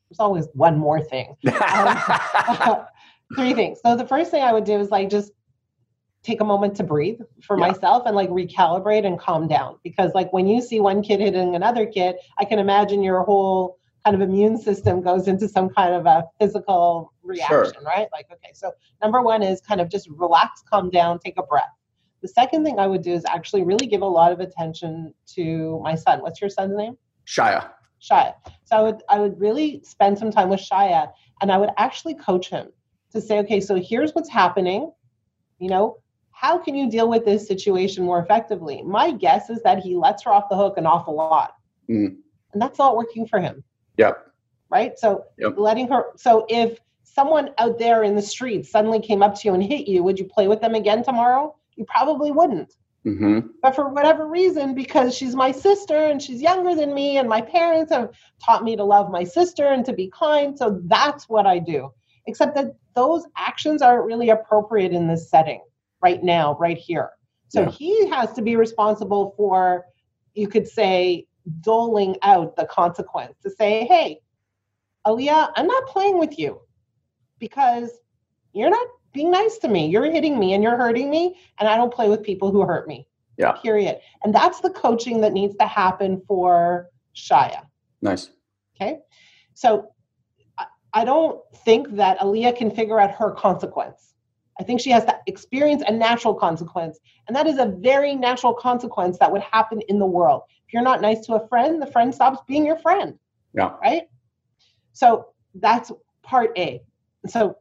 [0.09, 1.35] There's always one more thing.
[1.75, 2.85] um,
[3.37, 3.81] three things.
[3.83, 5.33] So the first thing I would do is like just
[6.23, 7.69] take a moment to breathe for Yeah.
[7.69, 11.55] myself and like recalibrate and calm down because like when you see one kid hitting
[11.55, 15.95] another kid i can imagine your whole kind of immune system goes into some kind
[15.95, 20.63] of a physical reaction right like okay so number one is kind of just relax
[20.71, 21.71] calm down take a breath
[22.21, 25.81] the second thing i would do is actually really give a lot of attention to
[25.85, 26.97] my son what's your son's name
[27.29, 27.69] Shia.
[28.01, 28.35] Shia.
[28.65, 31.11] So I would I would really spend some time with Shia
[31.43, 32.69] and I would actually coach him
[33.13, 34.91] to say, okay, so here's what's happening.
[35.59, 35.99] You know,
[36.31, 38.83] how can you deal with this situation more effectively?
[38.83, 41.55] My guess is that he lets her off the hook an awful lot.
[41.91, 42.17] Mm.
[42.53, 43.63] And that's not working for him,
[43.99, 44.27] Yep.
[44.71, 44.99] right?
[44.99, 45.55] So Yep.
[45.59, 49.55] letting her so if someone out there in the street suddenly came up to you
[49.55, 51.55] and hit you, would you play with them again tomorrow?
[51.77, 52.75] You probably wouldn't.
[53.17, 57.29] Hmm But for whatever reason, because she's my sister and she's younger than me, and
[57.29, 58.11] my parents have
[58.45, 61.91] taught me to love my sister and to be kind, so that's what I do.
[62.27, 65.63] Except that those actions aren't really appropriate in this setting
[66.03, 67.11] right now, right here.
[67.49, 67.71] So Yeah.
[67.71, 69.87] he has to be responsible for,
[70.35, 71.27] you could say,
[71.61, 74.21] doling out the consequence to say, hey,
[75.07, 76.61] Aaliyah, I'm not playing with you
[77.39, 77.91] because
[78.53, 78.87] you're not
[79.19, 79.89] being nice to me.
[79.89, 82.87] You're hitting me and you're hurting me, and I don't play with people who hurt
[82.87, 83.09] me.
[83.37, 83.53] Yeah.
[83.53, 83.99] Period.
[84.23, 87.63] And that's the coaching that needs to happen for Shia.
[88.01, 88.31] Nice.
[88.77, 89.01] Okay.
[89.55, 89.89] So
[90.57, 94.15] I- I don't think that Aaliyah can figure out her consequence.
[94.61, 97.01] I think she has to experience a natural consequence.
[97.27, 100.43] And that is a very natural consequence that would happen in the world.
[100.67, 103.19] If you're not nice to a friend, the friend stops being your friend
[103.53, 103.75] Yeah.
[103.83, 104.03] right?
[104.93, 105.09] So
[105.57, 105.91] that's
[106.23, 106.83] part A.
[107.27, 107.57] So,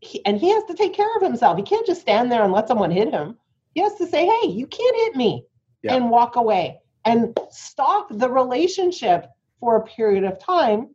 [0.00, 1.56] he, and he has to take care of himself.
[1.56, 3.36] He can't just stand there and let someone hit him.
[3.74, 5.46] He has to say, "Hey, you can't hit me,"
[5.82, 5.94] Yeah.
[5.94, 9.26] and walk away and stop the relationship
[9.60, 10.94] for a period of time,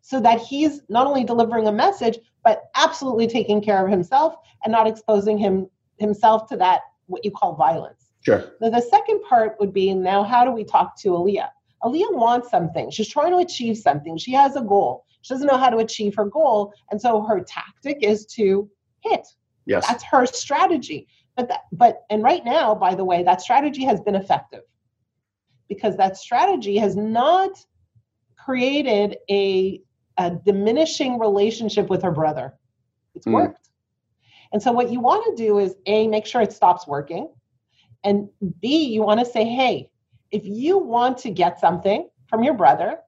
[0.00, 4.70] so that he's not only delivering a message but absolutely taking care of himself and
[4.72, 5.66] not exposing him
[5.98, 8.10] himself to that what you call violence.
[8.20, 8.52] Sure.
[8.60, 11.48] The, the second part would be now how do we talk to Aaliyah?
[11.82, 12.90] Aaliyah wants something.
[12.90, 14.16] She's trying to achieve something.
[14.18, 15.04] She has a goal.
[15.24, 16.74] She doesn't know how to achieve her goal.
[16.90, 19.26] And so her tactic is to hit.
[19.64, 19.86] Yes.
[19.86, 21.08] That's her strategy.
[21.34, 24.60] But that, but and right now, by the way, that strategy has been effective
[25.66, 27.52] because that strategy has not
[28.36, 29.80] created a,
[30.18, 32.52] a diminishing relationship with her brother.
[33.14, 33.32] It's Mm.
[33.32, 33.70] worked.
[34.52, 37.30] And so what you want to do is A, make sure it stops working.
[38.04, 38.28] And
[38.60, 39.90] B, you want to say, hey,
[40.30, 42.98] if you want to get something from your brother,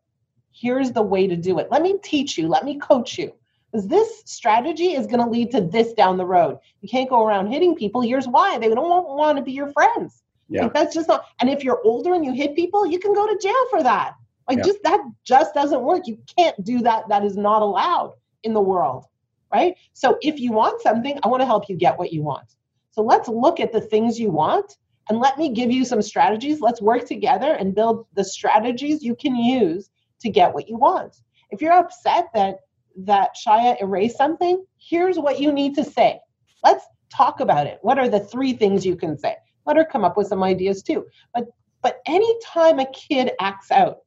[0.59, 1.69] here's the way to do it.
[1.71, 3.33] Let me teach you, let me coach you.
[3.71, 6.59] Because this strategy is going to lead to this down the road.
[6.81, 8.01] You can't go around hitting people.
[8.01, 10.23] Here's why they don't want, want to be your friends.
[10.49, 10.63] Yeah.
[10.63, 11.25] Like that's just not.
[11.41, 14.15] And if you're older and you hit people, you can go to jail for that.
[14.49, 14.65] Like Yeah.
[14.65, 16.07] just that just doesn't work.
[16.07, 17.09] You can't do that.
[17.09, 18.15] That is not allowed
[18.45, 19.05] in the world,
[19.53, 19.75] right?
[19.93, 22.55] So if you want something, I want to help you get what you want.
[22.93, 24.79] So let's look at the things you want
[25.11, 26.61] and let me give you some strategies.
[26.61, 29.91] Let's work together and build the strategies you can use
[30.27, 31.17] to get what you want.
[31.51, 32.57] If you're upset that
[32.99, 36.19] that Shia erased something, here's what you need to say.
[36.65, 37.79] Let's talk about it.
[37.83, 39.37] What are the three things you can say?
[39.67, 41.07] Let her come up with some ideas too.
[41.35, 41.45] But
[41.83, 43.99] but anytime a kid acts out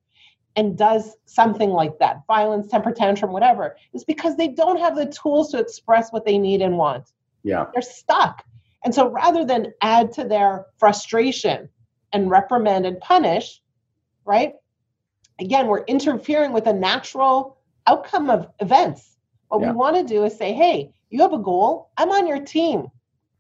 [0.56, 5.06] and does something like that, violence, temper tantrum, whatever, is because they don't have the
[5.06, 7.06] tools to express what they need and want
[7.44, 7.66] Yeah.
[7.74, 8.44] they're stuck.
[8.84, 11.70] And so rather than add to their frustration
[12.12, 13.62] and reprimand and punish,
[14.26, 14.54] right?
[15.40, 19.18] Again, we're interfering with a natural outcome of events.
[19.48, 19.72] What Yeah.
[19.72, 21.90] we want to do is say, hey, you have a goal.
[21.98, 22.88] I'm on your team.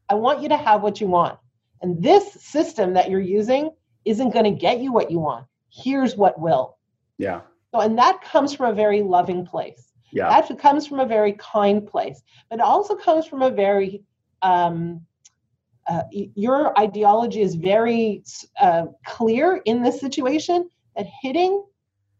[0.09, 1.37] I want you to have what you want.
[1.81, 3.69] And this system that you're using
[4.05, 5.45] isn't going to get you what you want.
[5.69, 6.77] Here's what will.
[7.17, 7.41] Yeah.
[7.71, 10.29] So, and that comes from a very loving place Yeah.
[10.29, 14.03] that comes from a very kind place but it also comes from a very
[14.41, 15.05] um,
[15.87, 18.23] uh, your ideology is very
[18.59, 21.63] uh, clear in this situation that hitting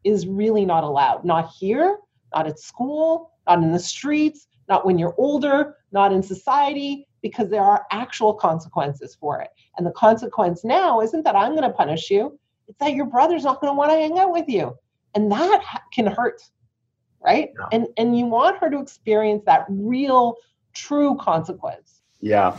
[0.03, 1.25] is really not allowed.
[1.25, 1.97] Not here
[2.33, 7.49] not at school not in the streets not when you're older not in society because
[7.49, 9.49] there are actual consequences for it.
[9.77, 13.43] And the consequence now isn't that i'm going to punish you it's that your brother's
[13.43, 14.77] not going to want to hang out with you.
[15.15, 16.41] And that ha- can hurt
[17.21, 17.49] right?
[17.59, 17.65] Yeah.
[17.71, 20.35] and and you want her to experience that real
[20.73, 22.01] true consequence.
[22.21, 22.55] Yeah.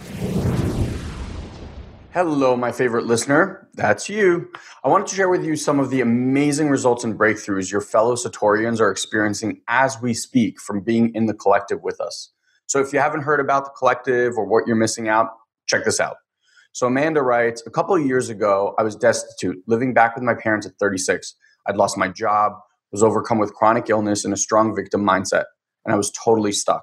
[2.12, 3.68] Hello, my favorite listener.
[3.74, 4.50] That's you.
[4.82, 8.16] I wanted to share with you some of the amazing results and breakthroughs your fellow
[8.16, 12.32] Satorians are experiencing as we speak from being in the collective with us.
[12.66, 15.28] So if you haven't heard about the collective or what you're missing out,
[15.68, 16.16] check this out.
[16.72, 20.34] So Amanda writes, a couple of years ago, I was destitute, living back with my
[20.34, 21.36] parents at 36.
[21.68, 22.54] I'd lost my job,
[22.90, 25.44] was overcome with chronic illness and a strong victim mindset,
[25.84, 26.82] and I was totally stuck.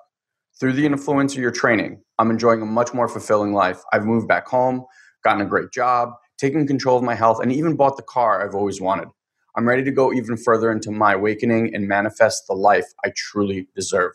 [0.58, 3.82] Through the influence of your training, I'm enjoying a much more fulfilling life.
[3.92, 4.86] I've moved back home,
[5.28, 8.56] gotten a great job, taken control of my health, and even bought the car I've
[8.56, 9.10] always wanted.
[9.58, 13.68] I'm ready to go even further into my awakening and manifest the life I truly
[13.76, 14.13] deserve.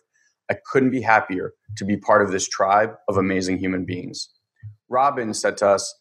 [0.50, 4.30] I couldn't be happier to be part of this tribe of amazing human beings.
[4.88, 5.94] Robin said to us,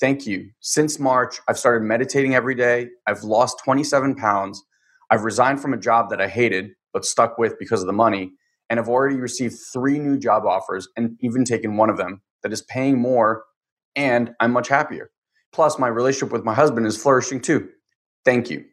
[0.00, 0.50] Thank you.
[0.60, 2.88] Since March, I've started meditating every day.
[3.06, 4.62] I've lost 27 pounds.
[5.10, 8.32] I've resigned from a job that I hated but stuck with because of the money
[8.70, 12.52] and I've already received three new job offers and even taken one of them that
[12.52, 13.44] is paying more
[13.96, 15.10] and I'm much happier.
[15.52, 17.68] Plus, my relationship with my husband is flourishing too.
[18.24, 18.64] Thank you.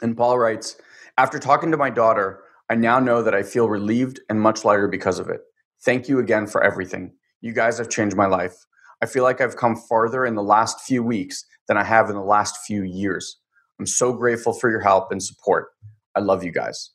[0.00, 0.76] And Paul writes
[1.16, 4.88] After talking to my daughter, I now know that I feel relieved and much lighter
[4.88, 5.40] because of it.
[5.84, 7.12] Thank you again for everything.
[7.40, 8.54] You guys have changed my life.
[9.02, 12.16] I feel like I've come farther in the last few weeks than I have in
[12.16, 13.38] the last few years.
[13.78, 15.68] I'm so grateful for your help and support.
[16.16, 16.90] I love you guys.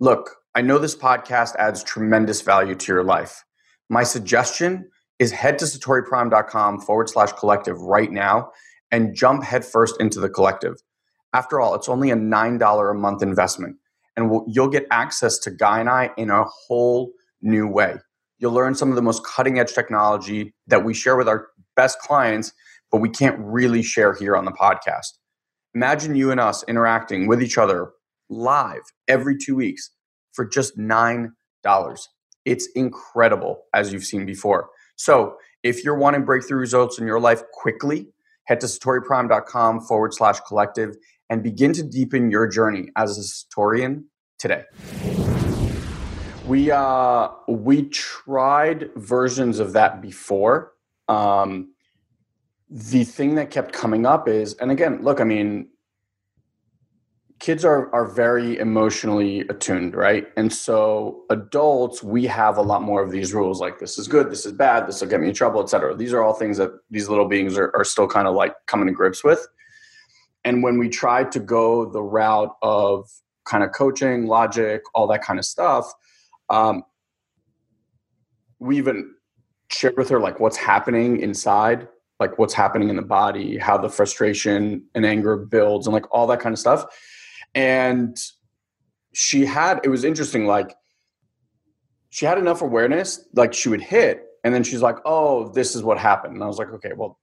[0.00, 3.44] Look, I know this podcast adds tremendous value to your life.
[3.90, 8.50] My suggestion is head to satoriprime.com forward slash collective right now
[8.90, 10.74] and jump headfirst into the collective.
[11.32, 13.76] After all, it's only a $9 a month investment,
[14.16, 17.96] and you'll get access to Guy and I in a whole new way.
[18.38, 21.98] You'll learn some of the most cutting edge technology that we share with our best
[22.00, 22.52] clients,
[22.90, 25.12] but we can't really share here on the podcast.
[25.74, 27.90] Imagine you and us interacting with each other
[28.28, 29.90] live every two weeks
[30.32, 31.30] for just $9.
[32.44, 34.68] It's incredible, as you've seen before.
[34.96, 38.08] So, if you're wanting breakthrough results in your life quickly,
[38.44, 40.96] head to satoriprime.com forward slash collective
[41.28, 44.04] and begin to deepen your journey as a Satorian
[44.38, 44.64] today.
[46.46, 50.72] We uh, we tried versions of that before.
[51.08, 51.72] Um,
[52.70, 55.68] the thing that kept coming up is, and again, look, I mean,
[57.38, 60.28] kids are are very emotionally attuned right?
[60.36, 64.30] And so adults we have a lot more of these rules like this is good
[64.30, 66.70] this is bad this will get me in trouble etc these are all things that
[66.90, 69.46] these little beings are, are still kind of like coming to grips with.
[70.44, 73.10] And when we try to go the route of
[73.44, 75.92] kind of coaching logic all that kind of stuff
[76.50, 76.82] um,
[78.58, 79.12] we even
[79.70, 83.88] shared with her like what's happening inside like what's happening in the body how the
[83.88, 86.84] frustration and anger builds and like all that kind of stuff
[87.56, 88.18] and
[89.14, 90.76] she had it was interesting like
[92.10, 95.82] she had enough awareness like she would hit and then she's like oh this is
[95.82, 96.34] what happened.
[96.34, 97.18] And i was like okay well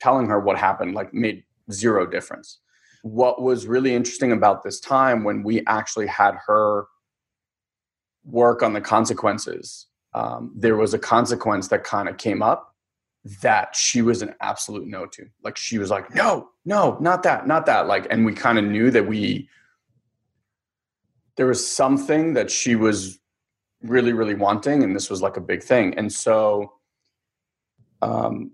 [0.00, 2.60] telling her what happened like made zero difference.
[3.02, 6.86] What was really interesting about this time when we actually had her
[8.24, 12.74] work on the consequences um, there was a consequence that kind of came up
[13.42, 17.46] that she was an absolute no to like she was like no no not that
[17.46, 17.86] not that.
[17.86, 19.48] Like and we kind of knew that we
[21.36, 23.18] there was something that she was
[23.82, 25.94] really really wanting and this was like a big thing.
[25.98, 26.72] And so
[28.02, 28.52] um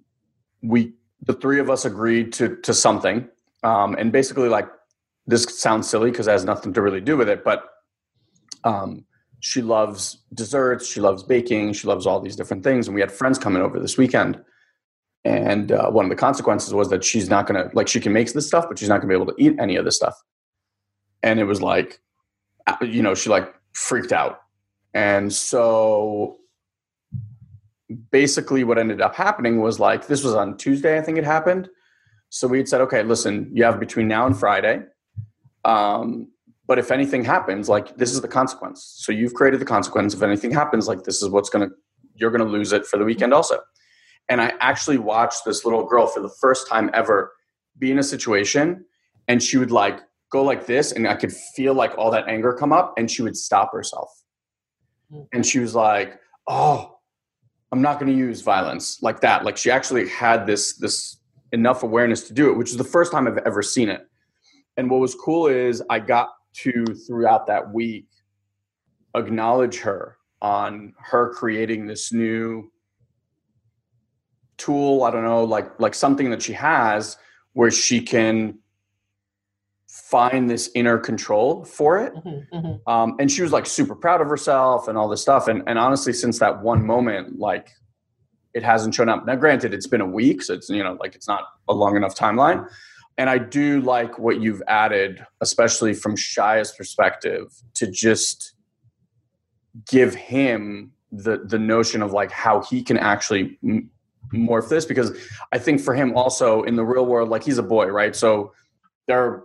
[0.63, 3.29] we the three of us agreed to to something.
[3.63, 4.69] Um and basically like
[5.27, 7.69] this sounds silly because it has nothing to really do with it but
[8.65, 9.05] um
[9.39, 13.13] she loves desserts she loves baking she loves all these different things and we had
[13.13, 14.43] friends coming over this weekend.
[15.23, 18.33] And uh, one of the consequences was that she's not gonna like she can make
[18.33, 20.17] this stuff but she's not gonna be able to eat any of this stuff.
[21.23, 22.01] And it was like
[22.83, 24.41] you know, she like freaked out.
[24.95, 26.39] And so
[28.11, 31.69] basically what ended up happening was like this was on Tuesday, I think it happened.
[32.29, 34.83] So we had said, okay, listen, you have between now and Friday.
[35.65, 36.29] Um,
[36.67, 38.95] but if anything happens, like this is the consequence.
[38.99, 40.15] So you've created the consequence.
[40.15, 41.69] If anything happens, like this is what's gonna
[42.15, 43.59] you're gonna lose it for the weekend also.
[44.29, 47.33] And I actually watched this little girl for the first time ever
[47.79, 48.85] be in a situation
[49.27, 52.53] and she would like go like this and I could feel like all that anger
[52.53, 54.11] come up and she would stop herself.
[55.13, 55.27] Mm.
[55.33, 56.99] And she was like, "Oh,
[57.73, 61.21] I'm not going to use violence like that." Like she actually had this this
[61.53, 64.07] enough awareness to do it, which is the first time I've ever seen it.
[64.77, 68.07] And what was cool is I got to throughout that week
[69.15, 72.71] acknowledge her on her creating this new
[74.57, 77.17] tool, I don't know, like like something that she has
[77.53, 78.59] where she can
[80.11, 82.13] find this inner control for it.
[82.15, 82.91] Mm-hmm, mm-hmm.
[82.93, 85.47] Um, and she was like super proud of herself and all this stuff.
[85.47, 87.71] And, and honestly, since that one moment, like
[88.53, 89.25] it hasn't shown up.
[89.25, 91.97] Now, granted, it's been a week, so it's, you know, like it's not a long
[91.97, 92.69] enough timeline.
[93.19, 98.55] And I do like what you've added, especially from Shia's perspective, to just
[99.89, 103.59] give him the the notion of like how he can actually
[104.33, 105.17] morph this because
[105.53, 108.15] I think for him also in the real world, like he's a boy, right?
[108.15, 108.53] So
[109.07, 109.45] there are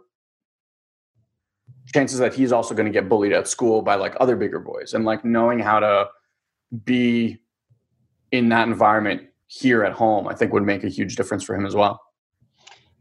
[1.94, 4.94] chances that he's also going to get bullied at school by like other bigger boys
[4.94, 6.08] and like knowing how to
[6.84, 7.40] be
[8.32, 11.66] in that environment here at home, I think would make a huge difference for him
[11.66, 12.02] as well.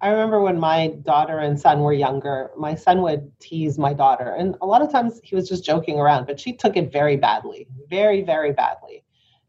[0.01, 4.35] I remember when my daughter and son were younger, my son would tease my daughter.
[4.35, 7.16] And a lot of times he was just joking around, but she took it very
[7.16, 9.03] badly, very, very badly.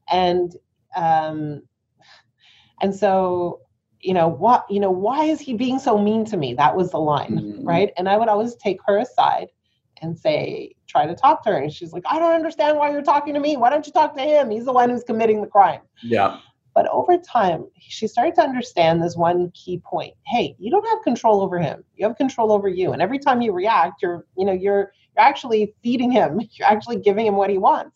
[0.10, 0.56] And,
[0.96, 1.64] um,
[2.82, 3.65] and so,
[4.06, 6.54] you know, what, you know, why is he being so mean to me?
[6.54, 7.68] That was the line, mm-hmm.
[7.68, 7.92] right?
[7.98, 9.48] And I would always take her aside
[10.02, 11.58] and say, try to talk to her.
[11.58, 13.58] And she's like, I don't understand why you're talking to me.
[13.58, 14.52] Why don't you talk to him?
[14.52, 15.82] He's the one who's committing the crime.
[16.04, 16.40] Yeah.
[16.76, 20.14] But over time, she started to understand this one key point.
[20.26, 21.84] Hey, you don't have control over him.
[21.96, 22.92] You have control over you.
[22.92, 26.42] And every time you react, you're, you know, you're you're actually feeding him.
[26.52, 27.96] You're actually giving him what he wants.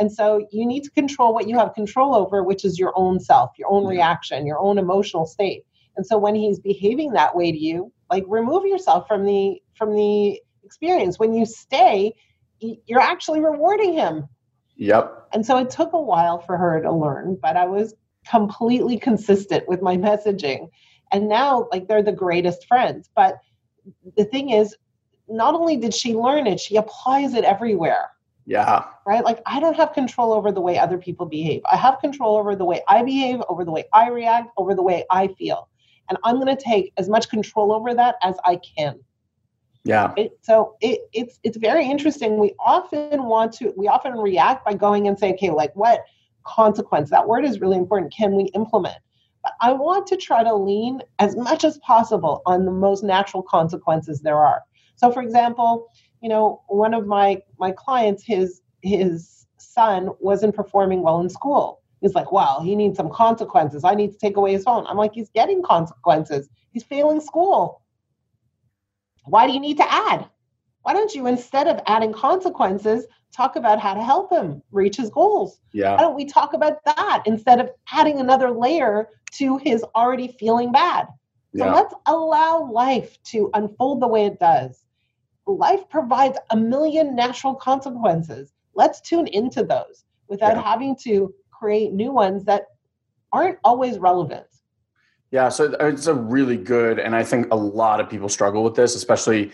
[0.00, 3.20] And so you need to control what you have control over, which is your own
[3.20, 5.66] self, your own reaction, your own emotional state.
[5.94, 9.94] And so when he's behaving that way to you, like remove yourself from the from
[9.94, 11.18] the experience.
[11.18, 12.14] When you stay,
[12.60, 14.26] you're actually rewarding him.
[14.76, 15.28] Yep.
[15.34, 17.94] And so it took a while for her to learn, but I was
[18.26, 20.70] completely consistent with my messaging.
[21.12, 23.10] And now, like, they're the greatest friends.
[23.14, 23.38] But
[24.16, 24.74] the thing is,
[25.28, 28.10] not only did she learn it, she applies it everywhere.
[28.46, 28.84] Yeah.
[29.06, 29.24] Right?
[29.24, 31.62] Like, I don't have control over the way other people behave.
[31.70, 34.82] I have control over the way I behave, over the way I react, over the
[34.82, 35.68] way I feel.
[36.08, 38.98] And I'm going to take as much control over that as I can.
[39.84, 40.12] Yeah.
[40.16, 42.38] It, so it, it's it's very interesting.
[42.38, 46.02] We often want to we often react by going and saying, okay, like what
[46.44, 47.10] consequence.
[47.10, 48.12] That word is really important.
[48.12, 48.96] Can we implement?
[49.42, 53.42] But I want to try to lean as much as possible on the most natural
[53.42, 54.62] consequences there are.
[54.96, 55.88] So, for example,
[56.20, 61.80] you know, one of my my clients, his his son wasn't performing well in school.
[62.00, 63.84] He's like, well, he needs some consequences.
[63.84, 64.86] I need to take away his phone.
[64.86, 66.48] I'm like, he's getting consequences.
[66.72, 67.82] He's failing school.
[69.24, 70.26] Why do you need to add?
[70.82, 75.10] Why don't you, instead of adding consequences, talk about how to help him reach his
[75.10, 75.60] goals.
[75.72, 75.92] Yeah.
[75.96, 80.72] Why don't we talk about that instead of adding another layer to his already feeling
[80.72, 81.06] bad?
[81.56, 81.74] So yeah.
[81.74, 84.84] let's allow life to unfold the way it does.
[85.56, 88.52] Life provides a million natural consequences.
[88.74, 90.62] Let's tune into those without yeah.
[90.62, 92.66] having to create new ones that
[93.32, 94.46] aren't always relevant.
[95.30, 98.74] Yeah, so it's a really good, and I think a lot of people struggle with
[98.74, 99.52] this, especially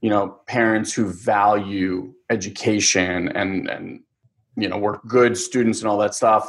[0.00, 4.00] you know parents who value education and and
[4.56, 6.48] you know we're good students and all that stuff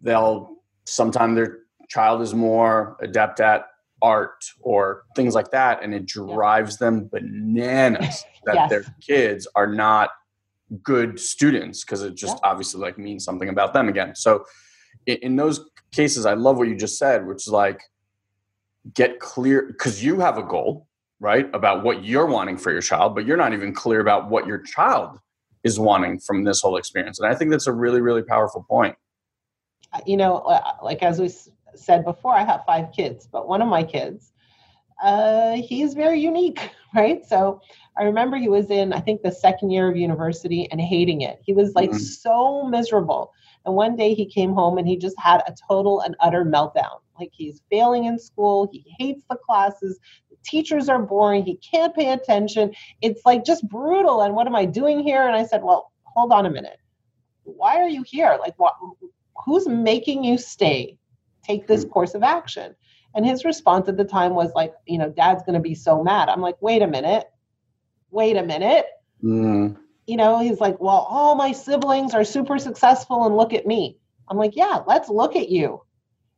[0.00, 3.66] they'll sometimes their child is more adept at
[4.02, 6.86] art or things like that and it drives yeah.
[6.86, 8.70] them bananas that yes.
[8.70, 10.10] their kids are not
[10.82, 12.50] good students because it just yeah.
[12.50, 14.44] obviously like means something about them again so
[15.06, 17.80] in, those cases i love what you just said which is like
[18.94, 20.88] get clear because you have a goal
[21.20, 24.46] right about what you're wanting for your child but you're not even clear about what
[24.46, 25.18] your child
[25.62, 28.96] is wanting from this whole experience and i think that's a really really powerful point
[30.06, 31.30] you know uh, like as we
[31.74, 34.32] said before i have five kids but one of my kids
[35.02, 37.60] uh, he's very unique right so
[37.98, 41.40] i remember he was in i think the second year of university and hating it
[41.42, 41.98] he was like mm-hmm.
[41.98, 43.32] so miserable
[43.64, 47.00] and one day he came home and he just had a total and utter meltdown
[47.18, 49.98] like he's failing in school he hates the classes
[50.30, 51.44] the teachers are boring.
[51.44, 52.72] He can't pay attention.
[53.00, 54.22] It's like just brutal.
[54.22, 55.26] And what am I doing here?
[55.26, 56.78] And I said, well, hold on a minute.
[57.44, 58.36] Why are you here?
[58.40, 58.74] Like, what?
[59.44, 60.98] Who's making you stay?
[61.42, 61.90] Take this hmm.
[61.90, 62.74] course of action.
[63.14, 66.02] And his response at the time was like, you know, dad's going to be so
[66.02, 66.28] mad.
[66.28, 67.26] I'm like, wait a minute.
[68.10, 68.86] Wait a minute.
[69.22, 69.76] Mm.
[70.06, 73.98] You know, he's like, well, all my siblings are super successful and look at me.
[74.28, 75.82] I'm like, yeah, let's look at you.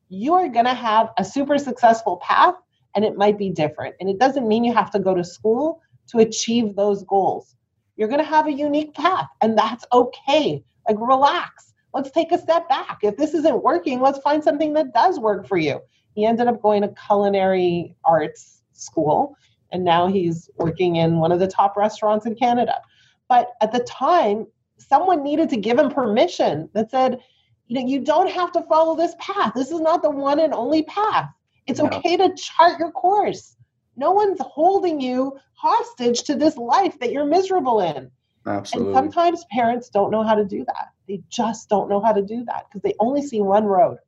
[0.08, 2.56] You are going to have a super successful path
[2.94, 3.94] and it might be different.
[4.00, 7.56] And it doesn't mean you have to go to school to achieve those goals.
[7.96, 10.64] You're going to have a unique path, and that's okay.
[10.88, 11.72] Like, relax.
[11.94, 12.98] Let's take a step back.
[13.02, 15.80] If this isn't working, let's find something that does work for you.
[16.14, 19.36] He ended up going to culinary arts school,
[19.72, 22.80] and now he's working in one of the top restaurants in Canada.
[23.28, 24.46] But at the time,
[24.78, 27.20] someone needed to give him permission that said,
[27.68, 29.52] you know, you don't have to follow this path.
[29.54, 31.30] This is not the one and only path.
[31.66, 31.86] It's no.
[31.86, 33.56] okay to chart your course.
[33.96, 38.10] No one's holding you hostage to this life that you're miserable in.
[38.46, 38.92] Absolutely.
[38.92, 40.88] And sometimes parents don't know how to do that.
[41.08, 43.98] They just don't know how to do that because they only see one road.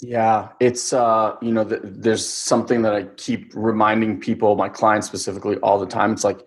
[0.00, 5.06] Yeah, it's uh, you know, th- there's something that I keep reminding people, my clients
[5.06, 6.12] specifically, all the time.
[6.12, 6.40] It's like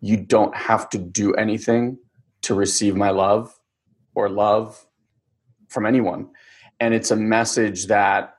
[0.00, 1.98] you don't have to do anything
[2.42, 3.58] to receive my love
[4.14, 4.86] or love
[5.68, 6.28] from anyone,
[6.80, 8.34] and it's a message that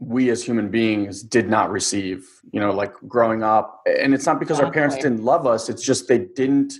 [0.00, 4.40] we as human beings did not receive you know like growing up and it's not
[4.40, 4.66] because exactly.
[4.66, 6.72] our parents didn't love us it's just they didn't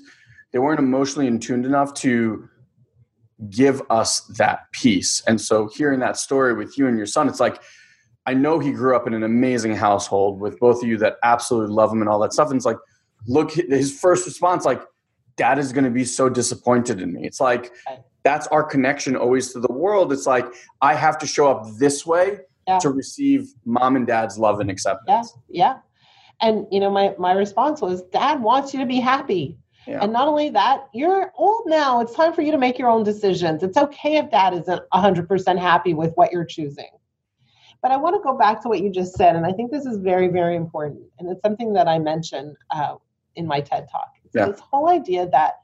[0.52, 2.48] they weren't emotionally in tuned enough to
[3.48, 5.22] give us that peace.
[5.26, 7.62] And so hearing that story with you and your son, it's like,
[8.26, 11.74] I know he grew up in an amazing household with both of you that absolutely
[11.74, 12.50] love him and all that stuff.
[12.50, 12.76] And it's like,
[13.26, 14.82] look, his first response, like,
[15.36, 17.26] dad is going to be so disappointed in me.
[17.26, 17.72] It's like,
[18.22, 20.12] that's our connection always to the world.
[20.12, 20.44] It's like,
[20.82, 22.78] I have to show up this way yeah.
[22.80, 25.32] to receive mom and dad's love and acceptance.
[25.48, 25.62] Yeah.
[25.62, 25.78] Yeah.
[26.42, 29.56] And, you know, my, my response was, dad wants you to be happy.
[29.86, 30.02] Yeah.
[30.02, 32.00] And not only that, you're old now.
[32.00, 33.62] It's time for you to make your own decisions.
[33.62, 36.90] It's okay if dad isn't 100% happy with what you're choosing.
[37.82, 39.36] But I want to go back to what you just said.
[39.36, 41.02] And I think this is very, very important.
[41.18, 42.96] And it's something that I mentioned uh,
[43.36, 44.12] in my TED talk.
[44.24, 44.46] It's yeah.
[44.46, 45.54] this whole idea that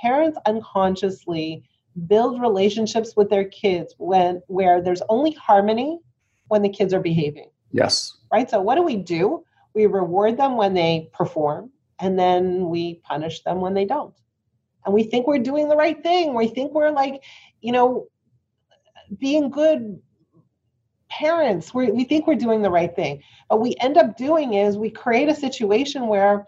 [0.00, 1.64] parents unconsciously
[2.06, 5.98] build relationships with their kids when where there's only harmony
[6.48, 7.50] when the kids are behaving.
[7.72, 8.16] Yes.
[8.32, 8.48] Right?
[8.48, 9.44] So what do we do?
[9.74, 11.70] We reward them when they perform
[12.00, 14.14] and then we punish them when they don't.
[14.84, 16.34] And we think we're doing the right thing.
[16.34, 17.22] We think we're like,
[17.60, 18.08] you know,
[19.18, 20.00] being good
[21.10, 21.72] parents.
[21.72, 23.22] we we think we're doing the right thing.
[23.48, 26.46] But we end up doing is we create a situation where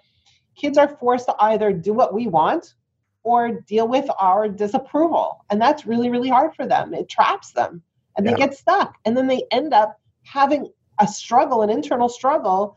[0.56, 2.74] kids are forced to either do what we want
[3.22, 5.44] or deal with our disapproval.
[5.50, 6.94] And that's really, really hard for them.
[6.94, 7.82] It traps them
[8.16, 8.32] and yeah.
[8.32, 8.94] they get stuck.
[9.04, 10.68] And then they end up having
[11.00, 12.76] a struggle, an internal struggle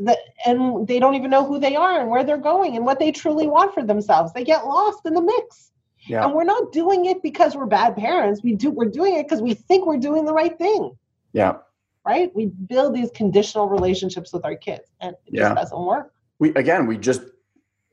[0.00, 2.98] that and they don't even know who they are and where they're going and what
[2.98, 4.32] they truly want for themselves.
[4.32, 5.70] They get lost in the mix.
[6.06, 6.24] Yeah.
[6.24, 8.42] And we're not doing it because we're bad parents.
[8.42, 10.96] We do we're doing it because we think we're doing the right thing.
[11.32, 11.56] Yeah.
[12.06, 12.34] Right?
[12.34, 15.42] We build these conditional relationships with our kids and it yeah.
[15.42, 16.12] just doesn't work.
[16.38, 17.22] We again, we just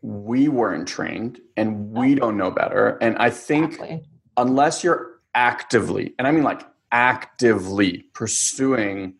[0.01, 2.97] we weren't trained and we don't know better.
[3.01, 4.03] And I think exactly.
[4.35, 9.15] unless you're actively, and I mean like actively pursuing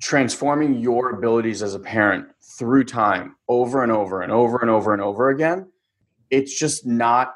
[0.00, 2.26] transforming your abilities as a parent
[2.58, 5.70] through time over and over and over and over and over again,
[6.30, 7.34] it's just not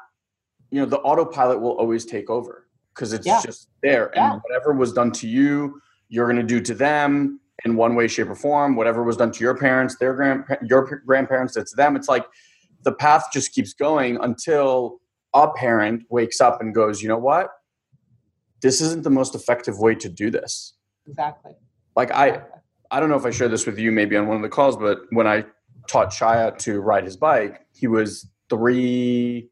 [0.69, 3.41] you know the autopilot will always take over because it's yeah.
[3.43, 4.11] just there.
[4.15, 4.33] Yeah.
[4.33, 8.07] and whatever was done to you you're going to do to them in one way
[8.07, 8.75] shape or form.
[8.75, 11.95] Whatever was done to your parents their grand your grandparents it's them.
[11.95, 12.25] It's like
[12.83, 14.99] the path just keeps going until
[15.33, 17.49] a parent wakes up and goes you know what?
[18.61, 20.73] This isn't the most effective way to do this.
[21.07, 21.53] Exactly
[21.95, 22.41] like i
[22.91, 24.77] i don't know if i shared this with you maybe on one of the calls
[24.77, 25.43] but when i
[25.87, 29.49] taught shia to ride his bike he was three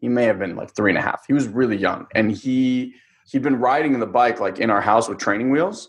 [0.00, 1.24] he may have been like three and a half.
[1.26, 2.94] He was really young, and he
[3.30, 5.88] he'd been riding the bike like in our house with training wheels.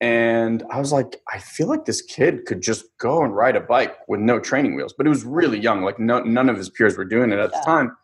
[0.00, 3.60] And I was like, I feel like this kid could just go and ride a
[3.60, 4.94] bike with no training wheels.
[4.96, 7.50] But he was really young; like no, none of his peers were doing it at
[7.52, 7.58] yeah.
[7.58, 7.96] the time.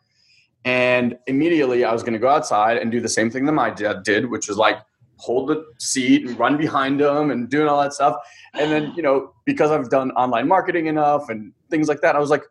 [0.65, 3.69] And immediately, I was going to go outside and do the same thing that my
[3.69, 4.77] dad did, which is like
[5.17, 8.15] hold the seat and run behind them and doing all that stuff.
[8.53, 12.19] And then, you know, because I've done online marketing enough and things like that, I
[12.19, 12.43] was like,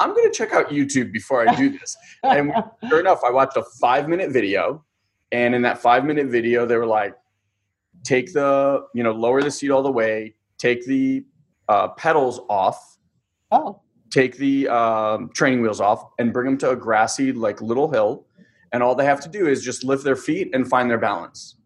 [0.00, 1.96] I'm going to check out YouTube before I do this.
[2.24, 2.52] and
[2.88, 4.84] sure enough, I watched a five minute video.
[5.30, 7.14] And in that five minute video, they were like,
[8.04, 11.24] take the, you know, lower the seat all the way, take the
[11.68, 12.98] uh, pedals off.
[13.50, 13.80] Oh.
[14.10, 18.26] Take the um, training wheels off and bring them to a grassy, like little hill.
[18.72, 21.56] And all they have to do is just lift their feet and find their balance.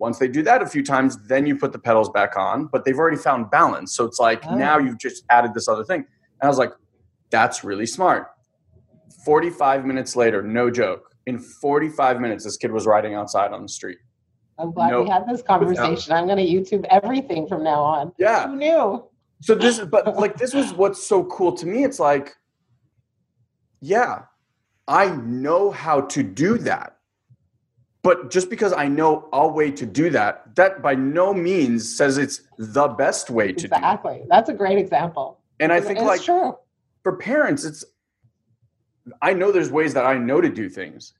[0.00, 2.86] Once they do that a few times, then you put the pedals back on, but
[2.86, 3.94] they've already found balance.
[3.94, 4.56] So it's like oh.
[4.56, 6.00] now you've just added this other thing.
[6.00, 6.72] And I was like,
[7.30, 8.28] that's really smart.
[9.26, 11.14] 45 minutes later, no joke.
[11.26, 13.98] In 45 minutes, this kid was riding outside on the street.
[14.58, 15.04] I'm glad nope.
[15.04, 16.14] we had this conversation.
[16.14, 18.12] I'm going to YouTube everything from now on.
[18.18, 18.48] Yeah.
[18.48, 19.04] Who knew?
[19.42, 21.84] So this is, but like, this was what's so cool to me.
[21.84, 22.34] It's like,
[23.82, 24.22] yeah,
[24.88, 26.96] I know how to do that.
[28.02, 32.16] But just because I know a way to do that, that by no means says
[32.16, 33.70] it's the best way to exactly.
[33.70, 34.26] do Exactly.
[34.30, 35.40] That's a great example.
[35.60, 36.56] And I think it's like true
[37.02, 37.84] for parents, it's
[39.22, 41.14] I know there's ways that I know to do things,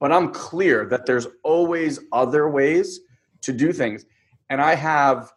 [0.00, 3.00] but I'm clear that there's always other ways
[3.42, 4.04] to do things.
[4.48, 5.32] And I have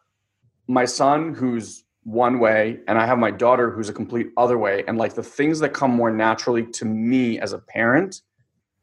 [0.67, 4.83] my son who's one way, and I have my daughter who's a complete other way.
[4.87, 8.21] And like the things that come more naturally to me as a parent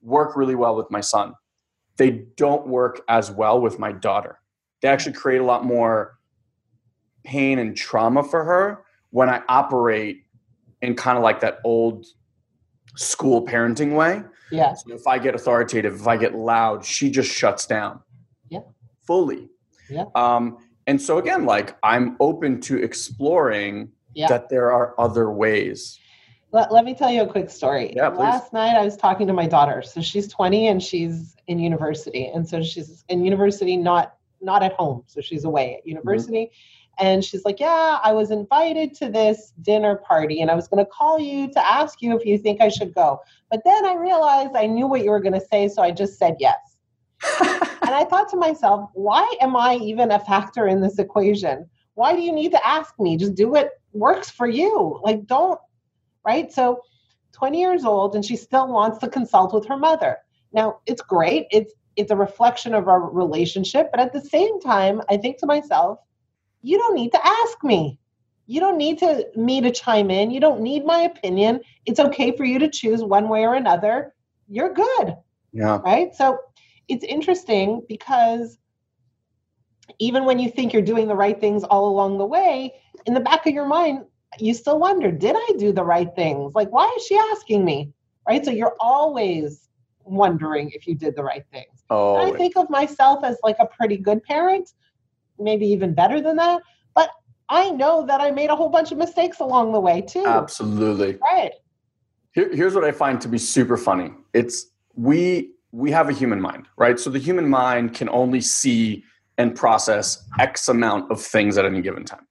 [0.02, 1.34] work really well with my son.
[1.96, 4.38] They don't work as well with my daughter.
[4.82, 6.18] They actually create a lot more
[7.24, 10.24] pain and trauma for her when I operate
[10.82, 12.06] in kind of like that old
[12.96, 14.22] school parenting way.
[14.50, 14.74] Yeah.
[14.74, 18.00] So if I get authoritative, if I get loud, she just shuts down.
[18.48, 18.60] Yeah.
[19.06, 19.48] Fully.
[19.90, 20.04] Yeah.
[20.14, 24.28] Um, and so again, like I'm open to exploring yeah.
[24.28, 25.98] that there are other ways.
[26.56, 27.92] Let, let me tell you a quick story.
[27.94, 28.20] Yeah, please.
[28.20, 29.82] Last night I was talking to my daughter.
[29.82, 32.28] So she's 20 and she's in university.
[32.28, 35.02] And so she's in university, not not at home.
[35.06, 35.90] So she's away at mm-hmm.
[35.90, 36.44] university.
[36.46, 40.66] Mm-hmm And she's like, Yeah, I was invited to this dinner party and I was
[40.66, 43.20] going to call you to ask you if you think I should go.
[43.50, 46.18] But then I realized I knew what you were going to say, so I just
[46.18, 46.78] said yes.
[47.40, 51.68] and I thought to myself, Why am I even a factor in this equation?
[51.96, 53.18] Why do you need to ask me?
[53.18, 55.00] Just do what works for you.
[55.02, 55.60] Like, don't,
[56.26, 56.52] right?
[56.52, 56.80] So,
[57.32, 60.16] 20 years old, and she still wants to consult with her mother.
[60.52, 61.46] Now, it's great.
[61.50, 65.46] It's it's a reflection of our relationship, but at the same time, I think to
[65.46, 65.98] myself,
[66.62, 67.98] you don't need to ask me.
[68.46, 70.30] You don't need to me to chime in.
[70.30, 71.60] You don't need my opinion.
[71.84, 74.14] It's okay for you to choose one way or another.
[74.48, 75.16] You're good.
[75.52, 75.78] Yeah.
[75.78, 76.14] Right?
[76.14, 76.38] So
[76.86, 78.58] it's interesting because
[79.98, 82.74] even when you think you're doing the right things all along the way,
[83.06, 84.04] in the back of your mind,
[84.38, 86.54] you still wonder, did I do the right things?
[86.54, 87.92] Like, why is she asking me?
[88.28, 88.44] Right?
[88.44, 89.68] So you're always
[90.04, 91.84] wondering if you did the right things.
[91.90, 94.72] Oh, I think of myself as like a pretty good parent,
[95.38, 96.62] maybe even better than that.
[96.94, 97.10] But
[97.48, 100.24] I know that I made a whole bunch of mistakes along the way too.
[100.26, 101.18] absolutely.
[101.22, 101.52] Right.
[102.32, 104.10] Here, here's what I find to be super funny.
[104.34, 106.98] It's we we have a human mind, right?
[106.98, 109.04] So the human mind can only see
[109.38, 112.25] and process X amount of things at any given time.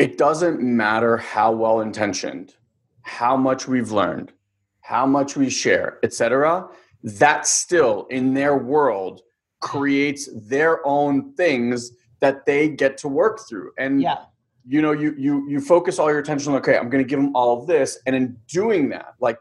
[0.00, 2.54] It doesn't matter how well intentioned,
[3.02, 4.32] how much we've learned,
[4.80, 6.68] how much we share, etc.
[7.04, 9.20] That still in their world
[9.60, 13.72] creates their own things that they get to work through.
[13.78, 14.24] And Yeah.
[14.64, 16.52] you know, you you you focus all your attention.
[16.52, 19.38] On okay, I'm going to give them all of this, and in doing that, like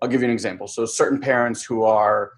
[0.00, 0.68] I'll give you an example.
[0.68, 2.32] So certain parents who are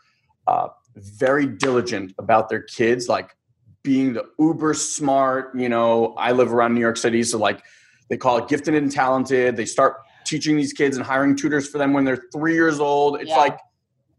[0.46, 3.36] uh, very diligent about their kids, like
[3.84, 5.54] being the uber smart.
[5.54, 7.62] You know, I live around New York City, so like
[8.08, 9.56] they call it gifted and talented.
[9.56, 13.20] They start teaching these kids and hiring tutors for them when they're three years old.
[13.20, 13.36] It's Yeah.
[13.36, 13.58] like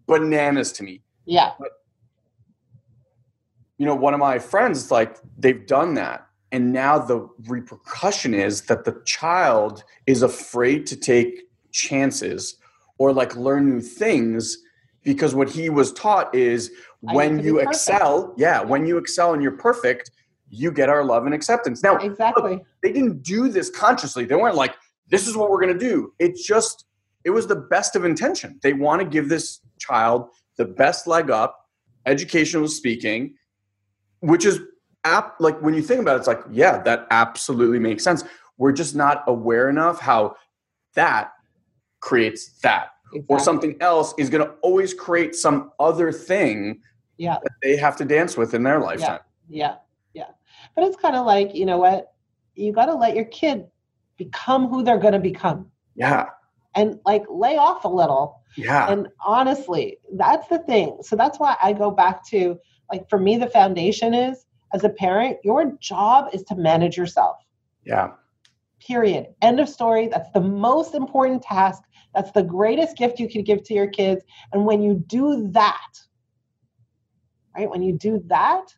[0.08, 1.54] bananas to me Yeah.
[3.80, 6.28] you know, one of my friends, like they've done that.
[6.52, 12.56] And now the repercussion is that the child is afraid to take chances
[13.00, 14.60] or like learn new things
[15.04, 16.72] because what he was taught is
[17.14, 20.12] when you excel, yeah, when you excel and you're perfect,
[20.50, 21.84] you get our love and acceptance.
[21.84, 22.62] Now, Exactly.
[22.82, 24.26] they didn't do this consciously.
[24.26, 24.76] They weren't like,
[25.10, 26.14] this is what we're going to do.
[26.20, 26.86] It just,
[27.24, 28.60] it was the best of intention.
[28.62, 31.60] They want to give this child the best leg up,
[32.06, 33.36] educational speaking,
[34.22, 34.60] which is
[35.04, 38.24] app like when you think about it, it's like, yeah, that absolutely makes sense.
[38.58, 40.36] We're just not aware enough how
[40.96, 41.32] that
[42.00, 42.90] creates that.
[43.30, 46.82] Or something else is going to always create some other thing
[47.18, 47.38] Yeah.
[47.62, 49.20] they have to dance with in their lifetime.
[49.48, 49.76] Yeah.
[50.14, 50.28] Yeah.
[50.76, 52.14] But it's kind of like, you know what?
[52.56, 53.66] You got to let your kid
[54.18, 56.30] become who they're going to become Yeah.
[56.76, 58.42] and like lay off a little.
[58.58, 58.90] Yeah.
[58.90, 60.98] And honestly, that's the thing.
[61.02, 62.58] So that's why I go back to
[62.92, 67.38] like for me, the foundation is as a parent, your job is to manage yourself.
[67.86, 68.12] yeah.
[68.86, 69.28] Period.
[69.42, 70.08] End of story.
[70.08, 71.82] That's the most important task.
[72.14, 74.24] That's the greatest gift you can give to your kids.
[74.54, 75.88] And when you do that,
[77.56, 78.74] right, when you do that,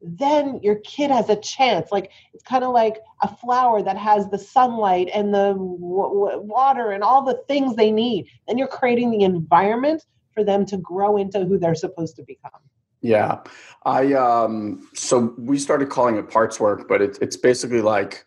[0.00, 1.90] then your kid has a chance.
[1.90, 6.40] Like it's kind of like a flower that has the sunlight and the w- w-
[6.40, 8.28] water and all the things they need.
[8.46, 12.60] Then you're creating the environment for them to grow into who they're supposed to become.
[13.00, 13.40] Yeah.
[13.84, 18.24] I um so we started calling it parts work, but it's it's basically like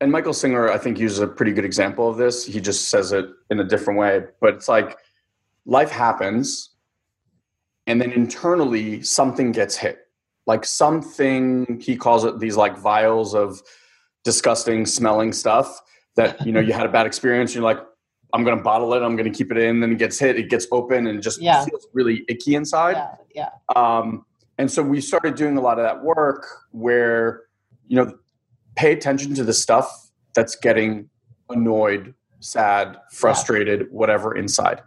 [0.00, 2.46] and Michael Singer I think uses a pretty good example of this.
[2.46, 4.96] He just says it in a different way, but it's like
[5.66, 6.73] life happens
[7.86, 9.98] and then internally something gets hit.
[10.46, 13.62] Like something he calls it these like vials of
[14.24, 15.80] disgusting smelling stuff
[16.16, 17.78] that you know you had a bad experience you're like
[18.32, 20.36] I'm going to bottle it, I'm going to keep it in, then it gets hit,
[20.36, 21.64] it gets open and just Yeah.
[21.64, 22.96] feels really icky inside.
[22.96, 24.26] Yeah, yeah, Um,
[24.58, 27.42] and so we started doing a lot of that work where,
[27.86, 28.12] you know,
[28.74, 31.08] pay attention to the stuff that's getting
[31.48, 34.82] annoyed, sad, frustrated, whatever inside.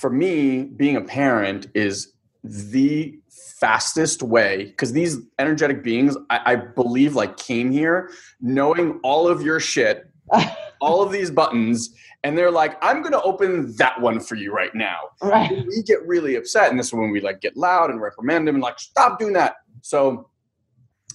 [0.00, 2.12] For me, being a parent is
[2.44, 3.18] the
[3.58, 9.42] fastest way because these energetic beings, I, I believe, like came here knowing all of
[9.42, 10.10] your shit,
[10.80, 11.94] all of these buttons,
[12.26, 15.64] and they're like, I'm going to open that one for you right now right.
[15.68, 18.56] we get really upset and this is when we like get loud and reprimand them
[18.56, 20.28] and like stop doing that so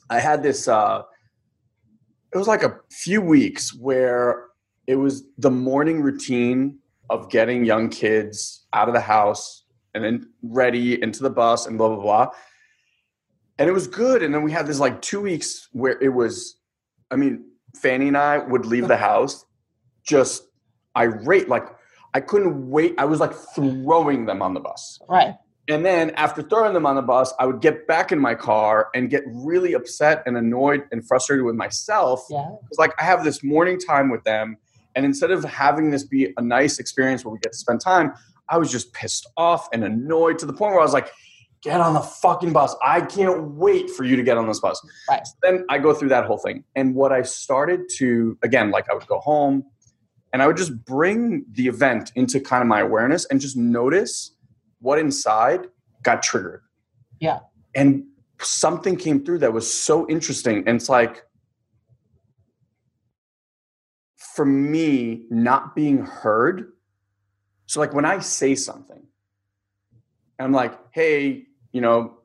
[0.09, 1.01] i had this uh
[2.34, 4.45] it was like a few weeks where
[4.88, 6.79] it was the morning routine
[7.12, 11.78] of getting young kids out of the house and then ready into the bus and
[11.78, 12.28] blah blah blah
[13.59, 16.55] and it was good and then we had this like two weeks where it was
[17.12, 17.43] i mean
[17.76, 19.45] fanny and i would leave the house
[20.03, 20.43] just
[20.95, 21.68] irate like
[22.14, 22.95] I couldn't wait.
[22.97, 24.99] I was like throwing them on the bus.
[25.07, 25.36] Right.
[25.68, 28.89] And then after throwing them on the bus, I would get back in my car
[28.93, 32.26] and get really upset and annoyed and frustrated with myself.
[32.30, 32.49] Yeah.
[32.78, 34.57] Like I have this morning time with them.
[34.95, 38.13] And instead of having this be a nice experience where we get to spend time,
[38.49, 41.11] I was just pissed off and annoyed to the point where I was like,
[41.61, 42.75] get on the fucking bus.
[42.83, 44.81] I can't wait for you to get on this bus.
[45.09, 45.25] Right.
[45.25, 46.63] So then I go through that whole thing.
[46.75, 49.63] And what I started to, again, like I would go home
[50.33, 54.35] and I would just bring the event into kind of my awareness and just notice
[54.79, 55.67] what inside
[56.03, 56.63] got triggered.
[57.19, 57.39] Yeah.
[57.75, 58.05] And
[58.39, 60.63] something came through that was so interesting.
[60.67, 61.23] And it's like,
[64.36, 66.71] for me, not being heard.
[67.65, 69.01] So, like, when I say something,
[70.39, 72.17] I'm like, hey, you know,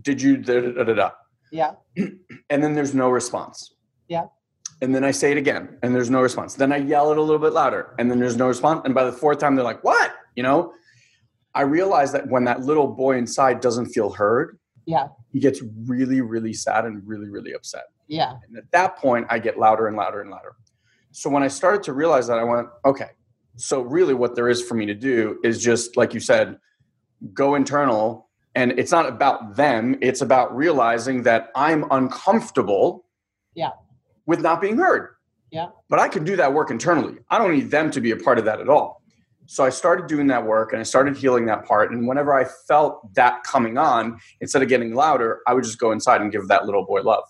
[0.00, 1.10] did you da da da da?
[1.50, 1.72] Yeah.
[2.50, 3.74] And then there's no response.
[4.08, 4.26] Yeah.
[4.82, 6.54] And then I say it again and there's no response.
[6.54, 8.82] Then I yell it a little bit louder and then there's no response.
[8.84, 10.12] And by the fourth time, they're like, what?
[10.36, 10.72] You know,
[11.54, 15.08] I realize that when that little boy inside doesn't feel heard, Yeah.
[15.32, 17.84] he gets really, really sad and really, really upset.
[18.06, 18.34] Yeah.
[18.48, 20.56] And at that point, I get louder and louder and louder.
[21.12, 23.10] So when I started to realize that, I went, okay,
[23.56, 26.58] so really what there is for me to do is just, like you said,
[27.34, 28.28] go internal.
[28.54, 33.06] And it's not about them, it's about realizing that I'm uncomfortable
[33.54, 33.70] Yeah.
[34.26, 35.14] with not being heard.
[35.50, 35.68] Yeah.
[35.88, 37.18] But I can do that work internally.
[37.30, 39.02] I don't need them to be a part of that at all.
[39.46, 41.92] So I started doing that work and I started healing that part.
[41.92, 45.92] And whenever I felt that coming on, instead of getting louder, I would just go
[45.92, 47.24] inside and give that little boy love.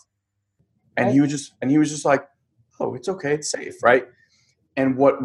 [0.97, 1.23] And he Right.
[1.23, 2.25] was just and he was just like,
[2.83, 4.07] "Oh, it's okay, it's safe, right?"
[4.77, 5.19] And what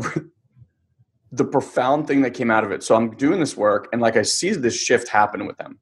[1.31, 2.83] the profound thing that came out of it.
[2.83, 5.79] So I'm doing this work and like I see this shift happen with them.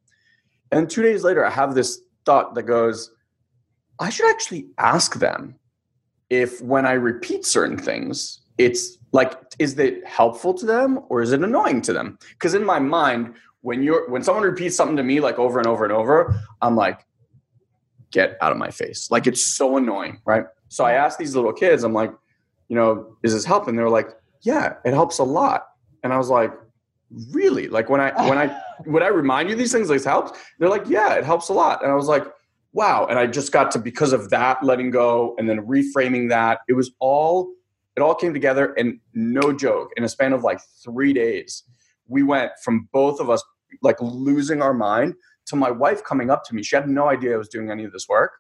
[0.72, 3.12] And 2 days later I have this thought that goes,
[4.00, 5.56] I should actually ask them
[6.30, 11.32] if when I repeat certain things, it's like, is it helpful to them or is
[11.32, 12.18] it annoying to them?
[12.32, 15.68] Because in my mind, when you're when someone repeats something to me like over and
[15.68, 17.06] over and over, I'm like,
[18.12, 19.10] get out of my face.
[19.10, 20.46] Like it's so annoying, right?
[20.76, 22.12] So I asked these little kids, I'm like,
[22.68, 23.78] you know, is this helping?
[23.78, 24.10] They're like,
[24.42, 25.68] yeah, it helps a lot.
[26.04, 26.52] And I was like,
[27.32, 27.70] really?
[27.70, 30.38] Like when I when I would I remind you these things, like this helps?
[30.60, 31.82] They're like, yeah, it helps a lot.
[31.82, 32.26] And I was like,
[32.74, 33.08] wow.
[33.10, 36.60] And I just got to because of that letting go and then reframing that.
[36.68, 37.54] It was all
[37.96, 41.64] it all came together and no joke in a span of like three days
[42.08, 43.42] we went from both of us
[43.82, 45.16] like losing our mind
[45.46, 47.84] to my wife coming up to me she had no idea i was doing any
[47.84, 48.34] of this work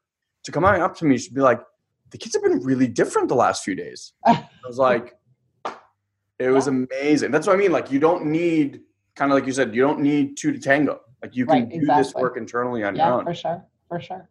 [0.43, 1.61] to coming up to me she'd be like
[2.15, 4.13] the kids have been really different the last few days.
[4.25, 5.17] I was like
[6.39, 7.31] it was amazing.
[7.31, 8.81] That's what i mean like you don't need
[9.17, 11.01] kind of like you said you don't need two to tango.
[11.21, 13.25] Like you can Right, do this work internally on your own.
[13.25, 14.29] for sure for sure.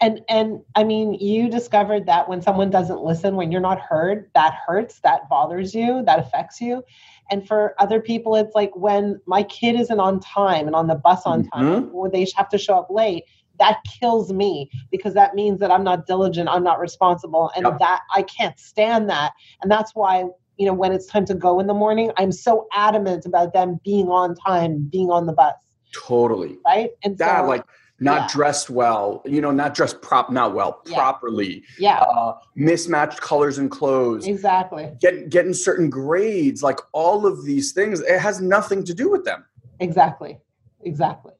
[0.00, 4.30] And and i mean you discovered that when someone doesn't listen when you're not heard
[4.34, 6.82] that hurts that bothers you that affects you.
[7.30, 10.94] And for other people it's like when my kid isn't on time and on the
[10.94, 11.64] bus on mm-hmm.
[11.64, 13.24] time or they have to show up late
[13.58, 17.78] that kills me because that means that i'm not diligent i'm not responsible and Yep.
[17.78, 19.32] that i can't stand that.
[19.62, 20.24] And that's why
[20.56, 23.78] you know when it's time to go in the morning i'm so adamant about them
[23.84, 25.54] being on time being on the bus.
[25.94, 26.58] Totally.
[26.66, 26.90] Right?
[27.04, 27.64] And that so like
[27.98, 28.28] not yeah.
[28.30, 30.96] dressed well you know not dressed prop not well Yeah.
[30.96, 31.62] properly.
[31.78, 31.98] Yeah.
[32.00, 34.26] Uh, mismatched colors and clothes.
[34.26, 34.90] Exactly.
[35.00, 39.24] Get, getting certain grades like all of these things it has nothing to do with
[39.24, 39.44] them.
[39.80, 40.38] Exactly.
[40.82, 41.32] Exactly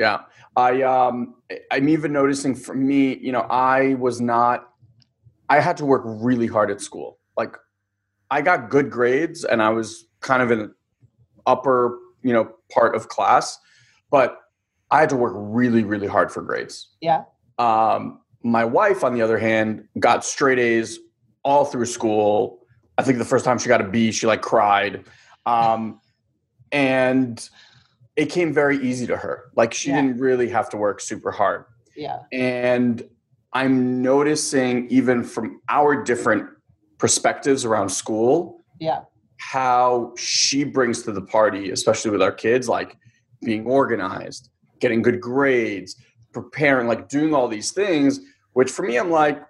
[0.00, 0.22] yeah
[0.56, 1.34] i um
[1.70, 4.70] i'm even noticing for me you know i was not
[5.48, 7.56] i had to work really hard at school like
[8.32, 10.72] i got good grades and i was kind of in
[11.46, 13.58] upper you know part of class
[14.10, 14.38] but
[14.90, 17.22] i had to work really really hard for grades yeah
[17.60, 20.98] um, my wife, on the other hand, got straight A's
[21.44, 22.60] all through school.
[22.96, 25.04] I think the first time she got a B, she like cried.
[25.46, 26.00] Um,
[26.72, 27.48] and
[28.16, 29.44] it came very easy to her.
[29.56, 30.00] Like she Yeah.
[30.02, 31.64] didn't really have to work super hard.
[31.96, 33.02] yeah And
[33.52, 36.48] I'm noticing, even from our different
[36.98, 39.02] perspectives around school, yeah
[39.38, 42.94] how she brings to the party, especially with our kids, like
[43.42, 44.50] being organized,
[44.80, 45.96] getting good grades,
[46.34, 48.20] preparing, like doing all these things,
[48.52, 49.42] which for me, I'm like,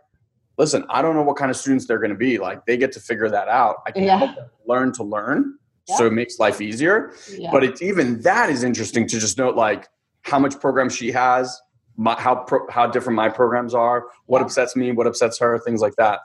[0.58, 2.38] listen, I don't know what kind of students they're going to be.
[2.38, 3.76] Like they get to figure that out.
[3.86, 4.16] I can Yeah.
[4.18, 5.58] help them learn to learn.
[5.86, 7.12] So it makes life easier.
[7.36, 9.88] yeah But it's even that is interesting to just note like
[10.22, 11.60] how much program she has,
[11.96, 14.44] my, how pro, how different my programs are, what Yeah.
[14.44, 16.20] upsets me, what upsets her, things like that.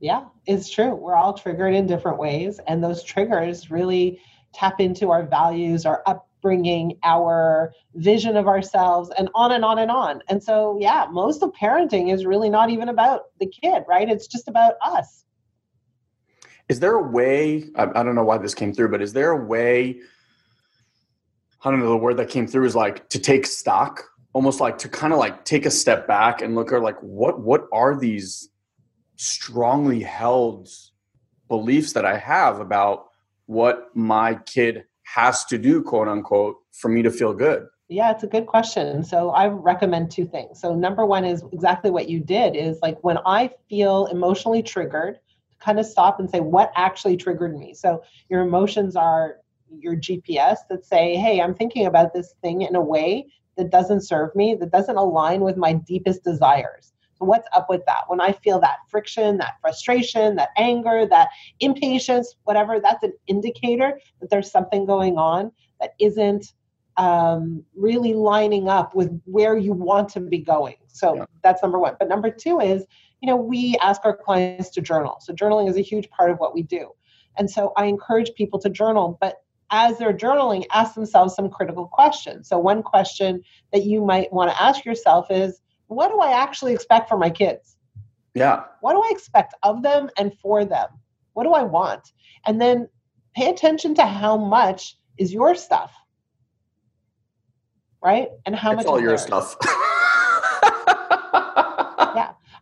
[0.00, 4.20] yeah it's true we're all triggered in different ways and those triggers really
[4.54, 9.90] tap into our values our upbringing our vision of ourselves and on and on and
[9.90, 14.08] on and so yeah most of parenting is really not even about the kid right
[14.08, 15.24] it's just about us
[16.68, 17.64] Is there a way?
[17.76, 20.00] I, I don't know why this came through, but is there a way
[21.64, 24.78] I don't know, the word that came through is like to take stock, almost like
[24.78, 27.98] to kind of like take a step back and look at like what what are
[27.98, 28.48] these
[29.16, 30.68] strongly held
[31.48, 33.06] beliefs that I have about
[33.46, 37.66] what my kid has to do, quote unquote, for me to feel good?
[37.88, 39.02] Yeah, it's a good question.
[39.02, 40.60] So I recommend two things.
[40.60, 45.18] So number one is exactly what you did is like when I feel emotionally triggered,
[45.60, 47.74] kind of stop and say what actually triggered me.
[47.74, 49.36] So your emotions are
[49.70, 54.02] your GPS that say, "Hey, I'm thinking about this thing in a way that doesn't
[54.02, 58.04] serve me, that doesn't align with my deepest desires." So what's up with that?
[58.06, 61.28] When I feel that friction, that frustration, that anger, that
[61.58, 65.50] impatience, whatever, that's an indicator that there's something going on
[65.80, 66.52] that isn't
[66.96, 70.76] um, really lining up with where you want to be going.
[70.88, 71.24] So yeah.
[71.42, 71.96] that's number one.
[71.98, 72.84] But number two is,
[73.20, 75.18] you know, we ask our clients to journal.
[75.20, 76.90] So journaling is a huge part of what we do.
[77.36, 79.36] And so I encourage people to journal, but
[79.70, 82.48] as they're journaling, ask themselves some critical questions.
[82.48, 83.42] So one question
[83.72, 87.30] that you might want to ask yourself is, what do I actually expect for my
[87.30, 87.76] kids?
[88.34, 88.64] Yeah.
[88.80, 90.88] What do I expect of them and for them?
[91.32, 92.12] What do I want?
[92.46, 92.88] And then
[93.34, 95.92] pay attention to how much is your stuff.
[98.02, 98.28] Right?
[98.46, 99.22] And how it's much all your theirs.
[99.22, 99.56] stuff.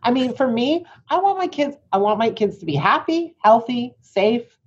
[0.07, 3.35] I mean, for me, I want my kids, I want my kids to be happy,
[3.39, 4.57] healthy, safe,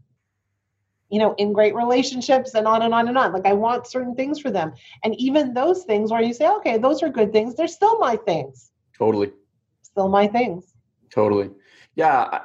[1.08, 3.32] you know, in great relationships and on and on and on.
[3.32, 4.74] Like I want certain things for them.
[5.02, 8.16] And even those things where you say, okay, those are good things, they're still my
[8.16, 8.70] things.
[8.94, 9.32] Totally.
[9.80, 10.74] Still my things.
[11.08, 11.48] Totally.
[11.94, 12.40] Yeah,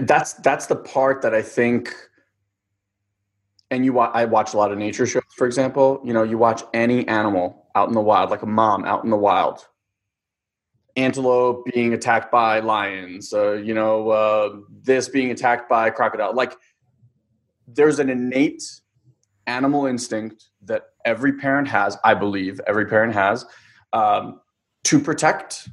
[0.00, 1.94] that's that's the part that I think
[3.70, 6.62] and you I watch a lot of nature shows for example, you know, you watch
[6.74, 9.66] any animal out in the wild like a mom out in the wild.
[10.96, 16.34] Antelope being attacked by lions, uh, you know, uh, this being attacked by crocodile.
[16.34, 16.56] Like
[17.66, 18.62] there's an innate
[19.46, 23.44] animal instinct that every parent has, I believe, every parent has,
[23.92, 24.40] um,
[24.84, 25.68] to protect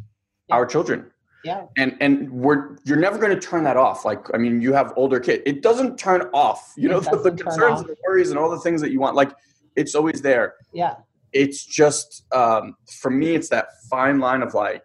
[0.50, 0.56] yeah.
[0.56, 1.12] our children.
[1.44, 1.66] Yeah.
[1.78, 4.06] And and we're you're never going to turn that off.
[4.06, 5.42] Like I mean, you have older kids.
[5.46, 6.74] It doesn't turn off.
[6.78, 9.00] You it know the, the concerns and the worries and all the things that you
[9.00, 9.16] want.
[9.16, 9.32] Like
[9.76, 10.56] it's always there.
[10.74, 10.96] Yeah.
[11.34, 14.84] It's just um, for me, it's that fine line of like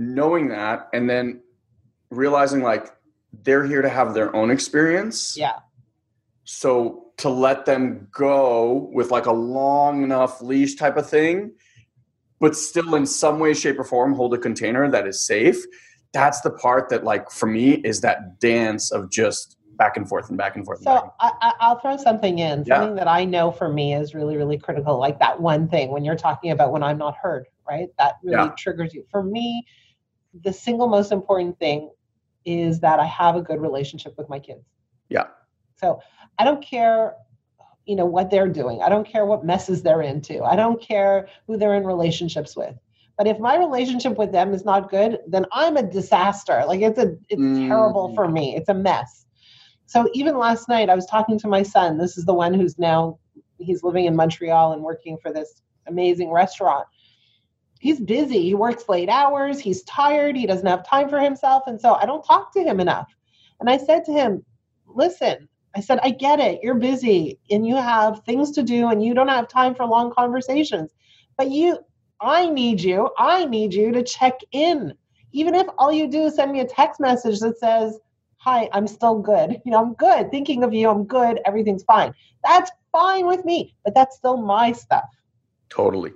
[0.00, 1.42] knowing that and then
[2.10, 2.88] realizing like
[3.42, 5.36] they're here to have their own experience.
[5.36, 5.58] Yeah.
[6.44, 11.52] So to let them go with like a long enough leash type of thing,
[12.40, 15.62] but still in some way, shape, or form hold a container that is safe.
[16.12, 20.28] That's the part that, like, for me, is that dance of just back and forth
[20.28, 20.82] and back and forth.
[20.82, 23.04] So and I, will throw something in, something yeah.
[23.04, 24.98] that I know for me is really, really critical.
[24.98, 27.88] Like that one thing when you're talking about when I'm not heard, right?
[27.98, 28.54] That really yeah.
[28.58, 29.04] triggers you.
[29.10, 29.64] For me,
[30.42, 31.90] the single most important thing
[32.44, 34.64] is that I have a good relationship with my kids.
[35.08, 35.26] Yeah.
[35.76, 36.00] So
[36.38, 37.14] I don't care,
[37.84, 38.82] you know, what they're doing.
[38.82, 40.42] I don't care what messes they're into.
[40.42, 42.74] I don't care who they're in relationships with.
[43.16, 46.64] But if my relationship with them is not good, then I'm a disaster.
[46.66, 47.68] Like it's a it's mm.
[47.68, 48.56] terrible for me.
[48.56, 49.26] It's a mess.
[49.86, 51.98] So even last night I was talking to my son.
[51.98, 53.18] This is the one who's now
[53.58, 56.86] he's living in Montreal and working for this amazing restaurant
[57.80, 58.42] he's busy.
[58.42, 59.58] He works late hours.
[59.58, 60.36] He's tired.
[60.36, 61.64] He doesn't have time for himself.
[61.66, 63.12] And so I don't talk to him enough.
[63.58, 64.44] And I said to him,
[64.86, 66.60] listen, I said, I get it.
[66.62, 70.12] You're busy and you have things to do and you don't have time for long
[70.12, 70.92] conversations.
[71.36, 71.78] But you,
[72.20, 73.10] I need you.
[73.18, 74.94] I need you to check in.
[75.32, 77.98] Even if all you do is send me a text message that says,
[78.38, 79.60] Hi, I'm still good.
[79.64, 80.30] You know, I'm good.
[80.30, 81.40] Thinking of you, I'm good.
[81.44, 82.14] Everything's fine.
[82.42, 85.04] That's fine with me, but that's still my stuff.
[85.68, 86.12] Totally.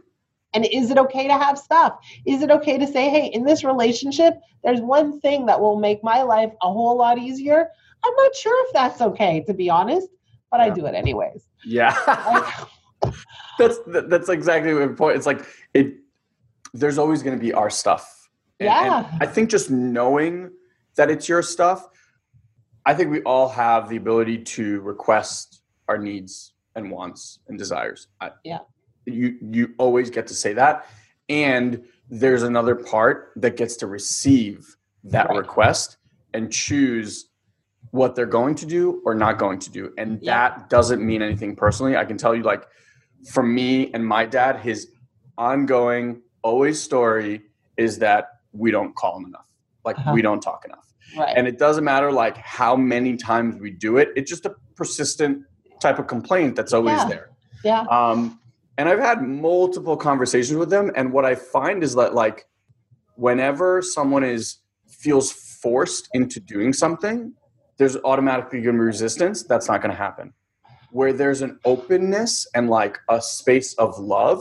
[0.54, 1.98] And is it okay to have stuff?
[2.26, 6.02] Is it okay to say, hey, in this relationship, there's one thing that will make
[6.04, 7.68] my life a whole lot easier?
[8.04, 10.08] I'm not sure if that's okay, to be honest,
[10.50, 10.66] but yeah.
[10.66, 11.48] I do it anyways.
[11.64, 11.94] Yeah.
[13.58, 15.16] that's that's exactly the point.
[15.16, 15.44] It's like
[15.74, 15.94] it
[16.72, 18.28] there's always going to be our stuff.
[18.60, 19.08] And, yeah.
[19.12, 20.50] And I think just knowing
[20.96, 21.88] that it's your stuff,
[22.86, 28.08] I think we all have the ability to request our needs and wants and desires.
[28.44, 28.58] yeah
[29.06, 30.86] you you always get to say that
[31.28, 35.38] and there's another part that gets to receive that right.
[35.38, 35.96] request
[36.32, 37.26] and choose
[37.90, 40.48] what they're going to do or not going to do and yeah.
[40.48, 42.66] that doesn't mean anything personally i can tell you like
[43.30, 44.90] for me and my dad his
[45.38, 47.42] ongoing always story
[47.76, 49.46] is that we don't call him enough
[49.84, 50.12] like uh-huh.
[50.12, 51.34] we don't talk enough right.
[51.36, 55.44] and it doesn't matter like how many times we do it it's just a persistent
[55.80, 57.08] type of complaint that's always yeah.
[57.08, 57.30] there
[57.64, 58.38] yeah um
[58.78, 62.46] and I've had multiple conversations with them, and what I find is that like
[63.16, 64.58] whenever someone is
[64.88, 67.32] feels forced into doing something,
[67.78, 69.42] there's automatically going to be resistance.
[69.42, 70.32] That's not going to happen.
[70.90, 74.40] where there's an openness and like a space of love.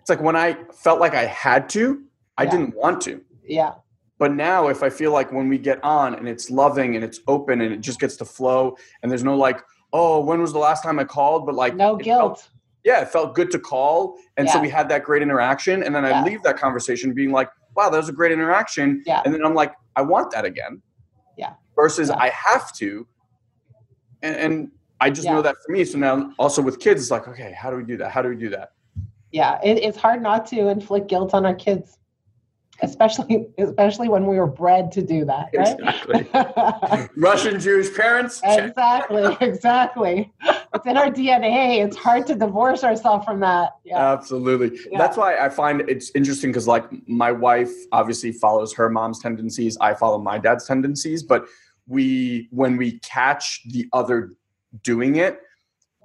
[0.00, 2.02] It's like when I felt like I had to,
[2.36, 2.50] I Yeah.
[2.50, 3.20] didn't want to.
[3.44, 3.74] Yeah.
[4.18, 7.20] But now, if I feel like when we get on and it's loving and it's
[7.28, 10.58] open and it just gets to flow, and there's no like, oh, when was the
[10.58, 11.46] last time I called?
[11.46, 12.40] But like, No guilt.
[12.40, 12.48] felt-
[12.88, 15.82] yeah, it felt good to call, and so we had that great interaction.
[15.82, 16.24] And then I Yeah.
[16.24, 19.02] leave that conversation being like, wow, that was a great interaction.
[19.04, 19.20] Yeah.
[19.26, 20.80] And then I'm like, I want that again.
[21.36, 21.52] Yeah.
[21.76, 22.16] Versus Yeah.
[22.18, 23.06] I have to,
[24.22, 24.70] and, and
[25.02, 25.34] I just Yeah.
[25.34, 25.84] know that for me.
[25.84, 28.10] So now also with kids, it's like, okay, how do we do that?
[28.10, 28.72] How do we do that?
[29.32, 29.60] Yeah.
[29.62, 31.98] It, it's hard not to inflict guilt on our kids,
[32.80, 36.26] especially especially when we were bred to do that, Exactly.
[36.32, 37.08] right?
[37.16, 38.40] Russian Jewish parents.
[38.44, 39.36] exactly.
[39.50, 40.32] Exactly.
[40.74, 41.84] It's in our DNA.
[41.84, 43.70] It's hard to divorce ourselves from that.
[43.84, 44.12] Yeah.
[44.12, 44.78] Absolutely.
[44.90, 44.98] Yeah.
[44.98, 49.76] That's why I find it's interesting because, like, my wife obviously follows her mom's tendencies.
[49.80, 51.22] I follow my dad's tendencies.
[51.22, 51.46] But
[51.86, 54.34] we, when we catch the other
[54.82, 55.40] doing it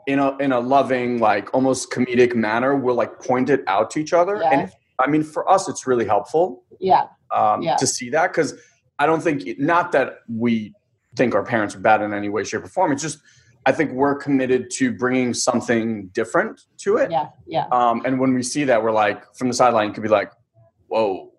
[0.07, 3.99] in a in a loving, like almost comedic manner, we'll like point it out to
[3.99, 4.41] each other.
[4.43, 4.63] And Yeah.
[4.67, 7.07] if, I mean, for us, it's really helpful Yeah.
[7.31, 7.75] um, Yeah.
[7.77, 8.53] to see that because
[8.99, 10.73] I don't think not that we
[11.15, 12.91] think our parents are bad in any way, shape, or form.
[12.91, 13.19] It's just
[13.65, 17.11] I think we're committed to bringing something different to it.
[17.11, 17.29] Yeah.
[17.47, 17.65] Yeah.
[17.71, 20.31] Um, and when we see that, we're like, from the sideline, you could be like,
[20.87, 21.31] whoa.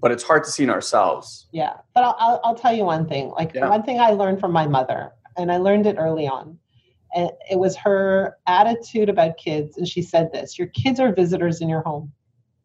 [0.00, 1.48] But it's hard to see in ourselves.
[1.52, 3.30] Yeah, but I'll, I'll, I'll tell you one thing.
[3.30, 3.68] Like Yeah.
[3.68, 6.56] one thing I learned from my mother, and I learned it early on.
[7.14, 11.60] And it was her attitude about kids, and she said this: "Your kids are visitors
[11.62, 12.12] in your home.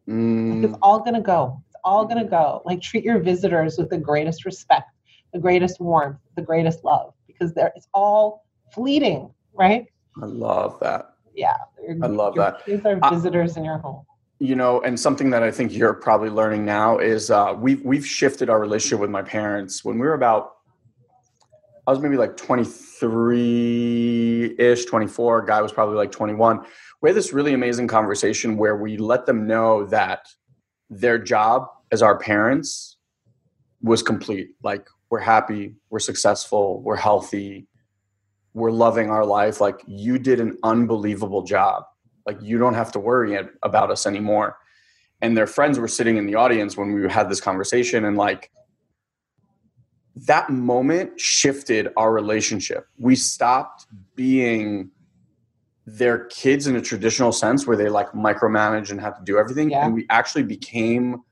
[0.07, 1.59] Mm, It's all gonna go.
[1.69, 2.61] It's all gonna go.
[2.65, 4.91] Like treat your visitors with the greatest respect,
[5.33, 8.42] the greatest warmth, the greatest love, because they're it's all
[8.73, 9.87] fleeting, right?
[10.21, 11.13] I love that.
[11.35, 11.55] Yeah,
[12.01, 12.65] I love your that.
[12.65, 14.05] Kids are I- visitors in your home.
[14.39, 18.05] You know, and something that I think you're probably learning now is uh, we've we've
[18.05, 19.85] shifted our relationship with my parents.
[19.85, 20.55] When we were about,
[21.87, 25.43] I was maybe like 23 ish, 24.
[25.43, 26.65] Guy was probably like 21.
[27.01, 30.27] We had this really amazing conversation where we let them know that
[30.89, 32.97] their job as our parents
[33.81, 34.49] was complete.
[34.61, 37.67] Like we're happy, we're successful, we're healthy,
[38.53, 39.59] we're loving our life.
[39.59, 41.83] Like you did an unbelievable job.
[42.25, 44.57] Like you don't have to worry about us anymore.
[45.21, 48.51] And their friends were sitting in the audience when we had this conversation, and like
[50.15, 52.87] that moment shifted our relationship.
[52.97, 54.91] We stopped being
[55.85, 59.71] their kids in a traditional sense where they like micromanage and have to do everything.
[59.71, 59.85] Yeah.
[59.85, 61.23] And we actually became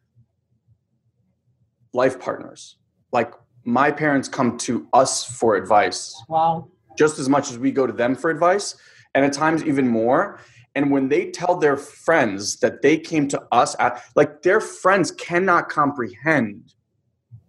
[1.93, 2.77] life partners.
[3.11, 6.69] Like my parents come to us for advice Wow.
[6.97, 8.75] Just as much as we go to them for advice,
[9.15, 10.39] and at times even more.
[10.75, 15.11] And when they tell their friends that they came to us at, like their friends
[15.11, 16.73] cannot comprehend,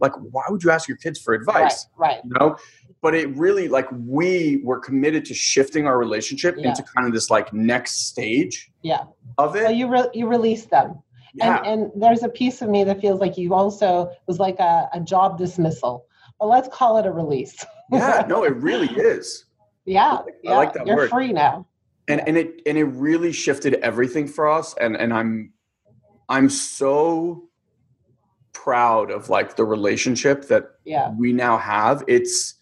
[0.01, 1.87] like, why would you ask your kids for advice?
[1.97, 2.09] Right.
[2.17, 2.21] Right.
[2.25, 2.57] You know?
[3.01, 6.71] But it really, like, we were committed to shifting our relationship Yeah.
[6.71, 9.05] into kind of this like next stage Yeah.
[9.39, 9.63] of it.
[9.63, 11.01] Well, you re- you release them.
[11.35, 11.59] yeah.
[11.65, 14.89] And, and there's a piece of me that feels like you also was like a,
[14.93, 16.07] a job dismissal.
[16.41, 17.65] but let's call it a release.
[17.93, 19.45] yeah, no, it really is.
[19.85, 20.57] Yeah, I like- yeah.
[20.57, 21.11] like that You're word.
[21.11, 21.67] free now.
[22.09, 25.53] and and it and it really shifted everything for us and and i'm
[26.29, 27.49] i'm so
[28.53, 32.55] proud of like the relationship that Yeah, we now have it's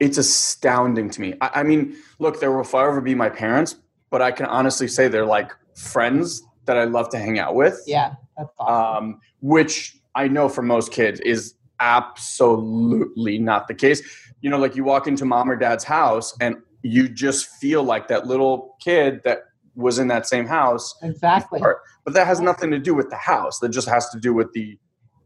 [0.00, 3.76] it's astounding to me I, I mean look there will forever be my parents
[4.10, 7.82] but i can honestly say they're like friends that i love to hang out with
[7.86, 8.14] yeah.
[8.36, 9.04] That's awesome.
[9.12, 14.02] um, which I know for most kids is absolutely not the case.
[14.40, 18.08] You know, like you walk into mom or dad's house and you just feel like
[18.08, 19.40] that little kid that
[19.74, 21.60] was in that same house, exactly.
[21.60, 23.58] or- but that has nothing to do with the house.
[23.60, 24.78] That just has to do with the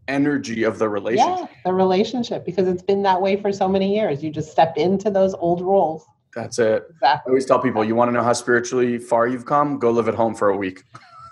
[0.09, 1.49] energy of the relationship.
[1.51, 4.23] Yeah, the relationship because it's been that way for so many years.
[4.23, 6.05] You just step into those old roles.
[6.35, 6.85] That's it.
[6.91, 7.31] Exactly.
[7.31, 9.79] I always tell people, you want to know how spiritually far you've come?
[9.79, 10.83] Go live at home for a week.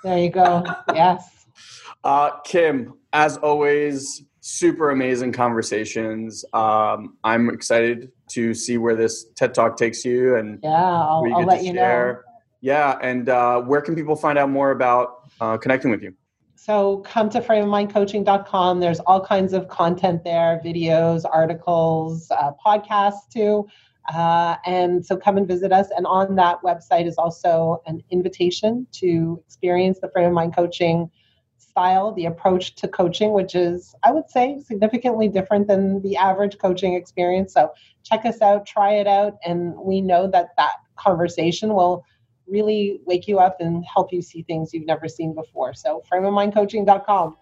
[0.02, 0.64] There you go.
[0.94, 1.30] yes.
[2.02, 6.44] Uh, Kim, as always, super amazing conversations.
[6.52, 11.34] Um, I'm excited to see where this TED Talk takes you and Yeah, I'll, you
[11.34, 12.18] I'll let you know.
[12.60, 16.14] Yeah, and uh, where can people find out more about uh, connecting with you?
[16.56, 18.80] So come to frameofmindcoaching.com.
[18.80, 23.66] There's all kinds of content there, videos, articles, uh, podcasts too.
[24.14, 25.88] Uh, and so come and visit us.
[25.96, 31.10] And on that website is also an invitation to experience the frame of mind coaching
[31.74, 36.56] style, the approach to coaching, which is, I would say, significantly different than the average
[36.58, 37.52] coaching experience.
[37.52, 37.72] So
[38.04, 39.38] check us out, try it out.
[39.44, 42.04] And we know that that conversation will
[42.46, 45.74] really wake you up and help you see things you've never seen before.
[45.74, 47.38] So frameofmindcoaching.com.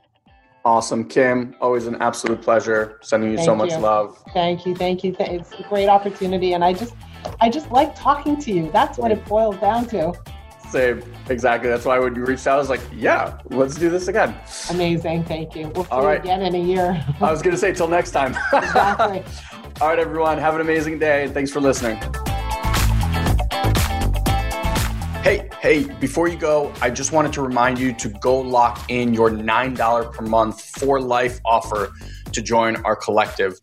[0.64, 1.55] Awesome, Kim.
[1.61, 2.99] Always an absolute pleasure.
[3.03, 3.78] Sending you so much you.
[3.78, 4.22] love.
[4.33, 5.14] Thank you, thank you.
[5.18, 6.95] It's a great opportunity, and I just
[7.41, 8.70] I just like talking to you.
[8.70, 10.14] That's what it boils down to.
[10.73, 11.03] Same.
[11.29, 11.68] Exactly.
[11.68, 14.35] That's why when you reached out, I was like, yeah, let's do this again.
[14.70, 15.25] Amazing.
[15.25, 15.68] Thank you.
[15.68, 16.25] We'll see All right.
[16.25, 17.05] you again in a year.
[17.20, 18.31] I was going to say, till next time.
[18.55, 19.23] exactly.
[19.83, 20.39] All right, everyone.
[20.39, 21.25] Have an amazing day.
[21.25, 21.97] And thanks for listening.
[25.23, 29.12] Hey, hey, before you go, I just wanted to remind you to go lock in
[29.12, 31.93] your $9 per month for life offer
[32.33, 33.61] to join our collective.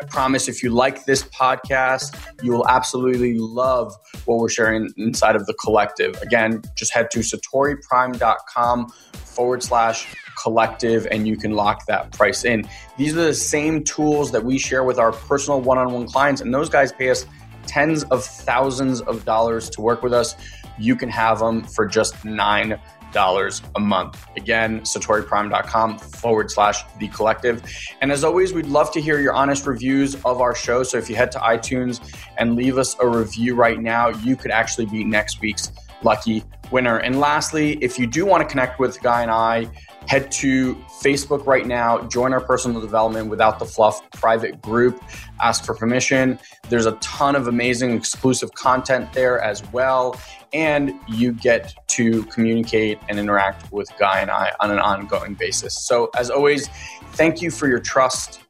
[0.00, 3.94] I promise if you like this podcast, you will absolutely love
[4.24, 6.20] what we're sharing inside of the collective.
[6.22, 12.66] Again, just head to satoriprime.com forward slash collective and you can lock that price in.
[12.96, 16.40] These are the same tools that we share with our personal one on one clients,
[16.40, 17.26] and those guys pay us
[17.66, 20.34] tens of thousands of dollars to work with us
[20.80, 22.80] you can have them for just nine
[23.12, 24.26] dollars a month.
[24.36, 27.62] Again, satoriprime.com forward slash the collective.
[28.00, 30.82] And as always, we'd love to hear your honest reviews of our show.
[30.82, 32.00] So if you head to iTunes
[32.38, 36.98] and leave us a review right now, you could actually be next week's lucky winner.
[36.98, 39.68] And lastly, if you do want to connect with Guy and I,
[40.06, 45.02] head to Facebook right now, join our personal development without the fluff private group,
[45.40, 46.38] ask for permission.
[46.68, 50.18] There's a ton of amazing exclusive content there as well
[50.52, 55.86] and you get to communicate and interact with Guy and I on an ongoing basis.
[55.86, 56.68] So, as always,
[57.12, 58.40] thank you for your trust,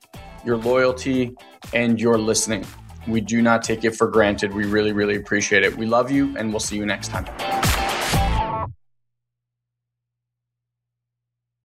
[0.44, 1.34] your loyalty,
[1.72, 2.64] and your listening.
[3.06, 4.54] We do not take it for granted.
[4.54, 5.76] We really, really appreciate it.
[5.76, 7.79] We love you, and we'll see you next time.